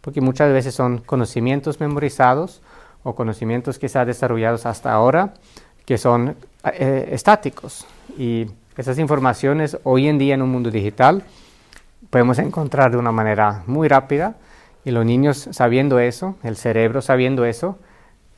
porque 0.00 0.20
muchas 0.20 0.52
veces 0.52 0.74
son 0.74 0.98
conocimientos 0.98 1.78
memorizados 1.78 2.62
o 3.04 3.14
conocimientos 3.14 3.78
que 3.78 3.88
se 3.88 3.98
han 3.98 4.08
desarrollados 4.08 4.66
hasta 4.66 4.92
ahora 4.92 5.34
que 5.86 5.98
son 5.98 6.36
eh, 6.64 7.08
estáticos 7.12 7.86
y 8.18 8.46
esas 8.76 8.98
informaciones 8.98 9.78
hoy 9.84 10.08
en 10.08 10.18
día 10.18 10.34
en 10.34 10.42
un 10.42 10.50
mundo 10.50 10.70
digital 10.70 11.22
podemos 12.10 12.38
encontrar 12.38 12.90
de 12.90 12.96
una 12.96 13.12
manera 13.12 13.62
muy 13.66 13.88
rápida 13.88 14.34
y 14.84 14.90
los 14.90 15.04
niños 15.04 15.48
sabiendo 15.52 15.98
eso, 15.98 16.36
el 16.42 16.56
cerebro 16.56 17.02
sabiendo 17.02 17.44
eso, 17.44 17.78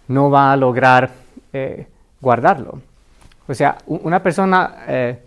no 0.09 0.31
va 0.31 0.53
a 0.53 0.57
lograr 0.57 1.11
eh, 1.53 1.87
guardarlo. 2.21 2.81
O 3.47 3.55
sea, 3.55 3.79
una 3.87 4.23
persona 4.23 4.85
eh, 4.89 5.19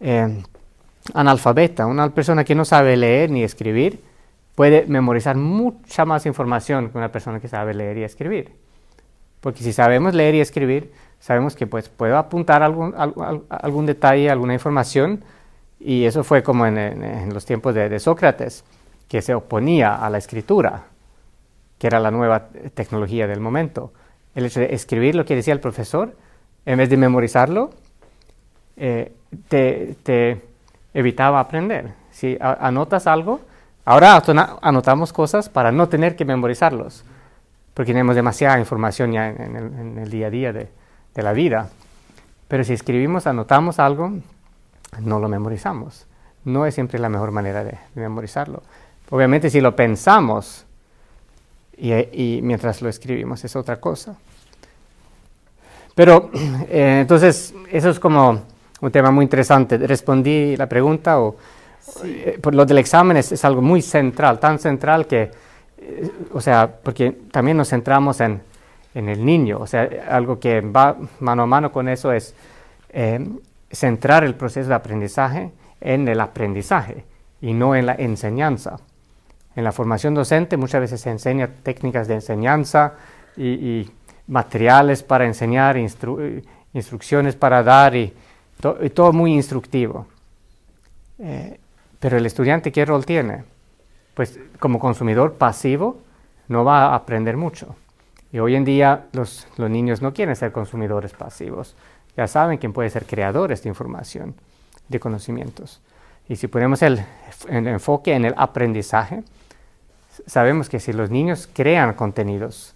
eh, 0.00 0.42
analfabeta, 1.14 1.86
una 1.86 2.10
persona 2.10 2.44
que 2.44 2.54
no 2.54 2.64
sabe 2.64 2.96
leer 2.96 3.30
ni 3.30 3.44
escribir, 3.44 4.00
puede 4.54 4.84
memorizar 4.86 5.36
mucha 5.36 6.04
más 6.04 6.26
información 6.26 6.90
que 6.90 6.98
una 6.98 7.10
persona 7.10 7.40
que 7.40 7.48
sabe 7.48 7.74
leer 7.74 7.98
y 7.98 8.04
escribir. 8.04 8.52
Porque 9.40 9.62
si 9.62 9.72
sabemos 9.72 10.14
leer 10.14 10.34
y 10.34 10.40
escribir, 10.40 10.92
sabemos 11.20 11.54
que 11.56 11.66
pues, 11.66 11.88
puedo 11.88 12.18
apuntar 12.18 12.62
algún, 12.62 12.94
algún 13.48 13.86
detalle, 13.86 14.30
alguna 14.30 14.54
información, 14.54 15.24
y 15.84 16.04
eso 16.04 16.22
fue 16.22 16.42
como 16.42 16.64
en, 16.66 17.34
los 17.34 17.44
tiempos 17.44 17.74
de, 17.74 17.98
Sócrates, 17.98 18.64
que 19.08 19.20
se 19.20 19.34
oponía 19.34 19.96
a 19.96 20.08
la 20.10 20.18
escritura, 20.18 20.84
que 21.78 21.88
era 21.88 21.98
la 21.98 22.10
nueva 22.10 22.48
tecnología 22.74 23.26
del 23.26 23.40
momento. 23.40 23.92
El 24.34 24.46
hecho 24.46 24.60
de 24.60 24.74
escribir 24.74 25.14
lo 25.14 25.24
que 25.24 25.34
decía 25.34 25.52
el 25.52 25.60
profesor, 25.60 26.16
en 26.64 26.78
vez 26.78 26.88
de 26.88 26.96
memorizarlo, 26.96 27.70
eh, 28.76 29.12
te, 29.48 30.40
evitaba 30.94 31.40
aprender. 31.40 31.92
Si 32.10 32.36
anotas 32.40 33.06
algo, 33.06 33.40
ahora 33.84 34.22
anotamos 34.60 35.12
cosas 35.12 35.48
para 35.48 35.72
no 35.72 35.88
tener 35.88 36.16
que 36.16 36.24
memorizarlos, 36.24 37.04
porque 37.74 37.92
tenemos 37.92 38.14
demasiada 38.14 38.58
información 38.58 39.12
ya 39.12 39.28
en 39.28 39.98
el 39.98 40.10
día 40.10 40.26
a 40.26 40.30
día 40.30 40.52
de, 40.52 40.68
de 41.14 41.22
la 41.22 41.32
vida. 41.32 41.70
Pero 42.48 42.64
si 42.64 42.74
escribimos, 42.74 43.26
anotamos 43.26 43.78
algo, 43.78 44.12
no 45.00 45.18
lo 45.20 45.28
memorizamos. 45.28 46.06
No 46.44 46.66
es 46.66 46.74
siempre 46.74 46.98
la 46.98 47.08
mejor 47.08 47.30
manera 47.30 47.64
de, 47.64 47.78
memorizarlo. 47.94 48.62
Obviamente 49.10 49.50
si 49.50 49.60
lo 49.60 49.76
pensamos 49.76 50.66
y, 51.76 52.40
mientras 52.42 52.82
lo 52.82 52.88
escribimos 52.88 53.44
es 53.44 53.56
otra 53.56 53.80
cosa. 53.80 54.16
Pero 55.94 56.30
eh, 56.68 56.98
entonces 57.02 57.54
eso 57.70 57.90
es 57.90 57.98
como 57.98 58.42
un 58.80 58.90
tema 58.90 59.10
muy 59.10 59.24
interesante. 59.24 59.78
¿Respondí 59.78 60.56
la 60.56 60.68
pregunta 60.68 61.20
o 61.20 61.36
eh, 62.04 62.38
por 62.40 62.54
lo 62.54 62.64
del 62.64 62.78
examen 62.78 63.16
es, 63.16 63.44
algo 63.44 63.62
muy 63.62 63.82
central, 63.82 64.38
tan 64.38 64.58
central 64.58 65.06
que, 65.06 65.30
eh, 65.78 66.10
o 66.32 66.40
sea, 66.40 66.70
porque 66.82 67.12
también 67.30 67.56
nos 67.56 67.68
centramos 67.68 68.20
en 68.20 68.40
en 68.94 69.08
el 69.08 69.24
niño. 69.24 69.58
O 69.60 69.66
sea, 69.66 69.88
algo 70.08 70.38
que 70.38 70.60
va 70.60 70.96
mano 71.20 71.42
a 71.42 71.46
mano 71.46 71.72
con 71.72 71.88
eso 71.88 72.12
es 72.12 72.34
eh, 72.90 73.26
centrar 73.70 74.24
el 74.24 74.34
proceso 74.34 74.68
de 74.68 74.74
aprendizaje 74.74 75.50
en 75.80 76.06
el 76.08 76.20
aprendizaje 76.20 77.04
y 77.40 77.54
no 77.54 77.74
en 77.74 77.86
la 77.86 77.94
enseñanza. 77.94 78.78
En 79.54 79.64
la 79.64 79.72
formación 79.72 80.14
docente 80.14 80.56
muchas 80.56 80.80
veces 80.80 81.00
se 81.00 81.10
enseña 81.10 81.48
técnicas 81.62 82.08
de 82.08 82.14
enseñanza 82.14 82.94
y, 83.36 83.90
materiales 84.28 85.02
para 85.02 85.26
enseñar, 85.26 85.76
instrucciones 85.76 87.36
para 87.36 87.62
dar 87.62 87.94
y, 87.94 88.14
todo 88.94 89.12
muy 89.12 89.34
instructivo. 89.34 90.06
Eh, 91.18 91.58
pero 91.98 92.16
el 92.16 92.26
estudiante, 92.26 92.72
¿qué 92.72 92.84
rol 92.84 93.04
tiene? 93.04 93.44
Pues 94.14 94.38
como 94.58 94.78
consumidor 94.78 95.34
pasivo 95.34 96.00
no 96.48 96.64
va 96.64 96.86
a 96.86 96.94
aprender 96.94 97.36
mucho. 97.36 97.74
Y 98.32 98.38
hoy 98.38 98.56
en 98.56 98.64
día 98.64 99.06
los, 99.12 99.46
niños 99.58 100.00
no 100.00 100.14
quieren 100.14 100.34
ser 100.34 100.52
consumidores 100.52 101.12
pasivos. 101.12 101.76
Ya 102.16 102.26
saben 102.26 102.58
quién 102.58 102.72
puede 102.72 102.90
ser 102.90 103.04
creadores 103.06 103.62
de 103.62 103.68
información, 103.68 104.34
de 104.88 104.98
conocimientos. 104.98 105.80
Y 106.28 106.36
si 106.36 106.48
ponemos 106.48 106.82
el, 106.82 107.04
enfoque 107.48 108.14
en 108.14 108.24
el 108.24 108.34
aprendizaje, 108.36 109.22
sabemos 110.26 110.68
que 110.68 110.80
si 110.80 110.92
los 110.92 111.10
niños 111.10 111.48
crean 111.52 111.94
contenidos, 111.94 112.74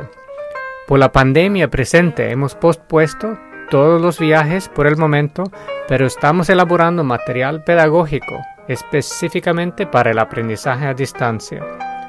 Por 0.87 0.99
la 0.99 1.11
pandemia 1.11 1.69
presente 1.69 2.31
hemos 2.31 2.55
pospuesto 2.55 3.37
todos 3.69 4.01
los 4.01 4.19
viajes 4.19 4.69
por 4.69 4.87
el 4.87 4.97
momento, 4.97 5.43
pero 5.87 6.05
estamos 6.05 6.49
elaborando 6.49 7.03
material 7.03 7.63
pedagógico 7.63 8.35
específicamente 8.67 9.87
para 9.87 10.11
el 10.11 10.19
aprendizaje 10.19 10.85
a 10.85 10.93
distancia. 10.93 11.63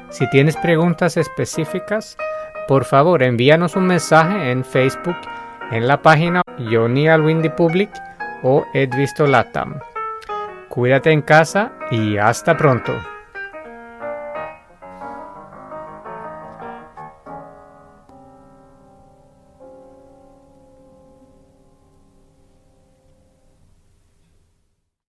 Si 0.09 0.29
tienes 0.29 0.57
preguntas 0.57 1.17
específicas, 1.17 2.17
por 2.67 2.85
favor 2.85 3.23
envíanos 3.23 3.75
un 3.75 3.87
mensaje 3.87 4.51
en 4.51 4.63
Facebook 4.63 5.17
en 5.71 5.87
la 5.87 6.01
página 6.01 6.41
Johnny 6.69 7.07
Alwindy 7.07 7.49
Public 7.49 7.89
o 8.43 8.65
Edvisto 8.73 9.25
Latam. 9.25 9.79
Cuídate 10.67 11.11
en 11.11 11.21
casa 11.21 11.71
y 11.91 12.17
hasta 12.17 12.55
pronto. 12.57 12.93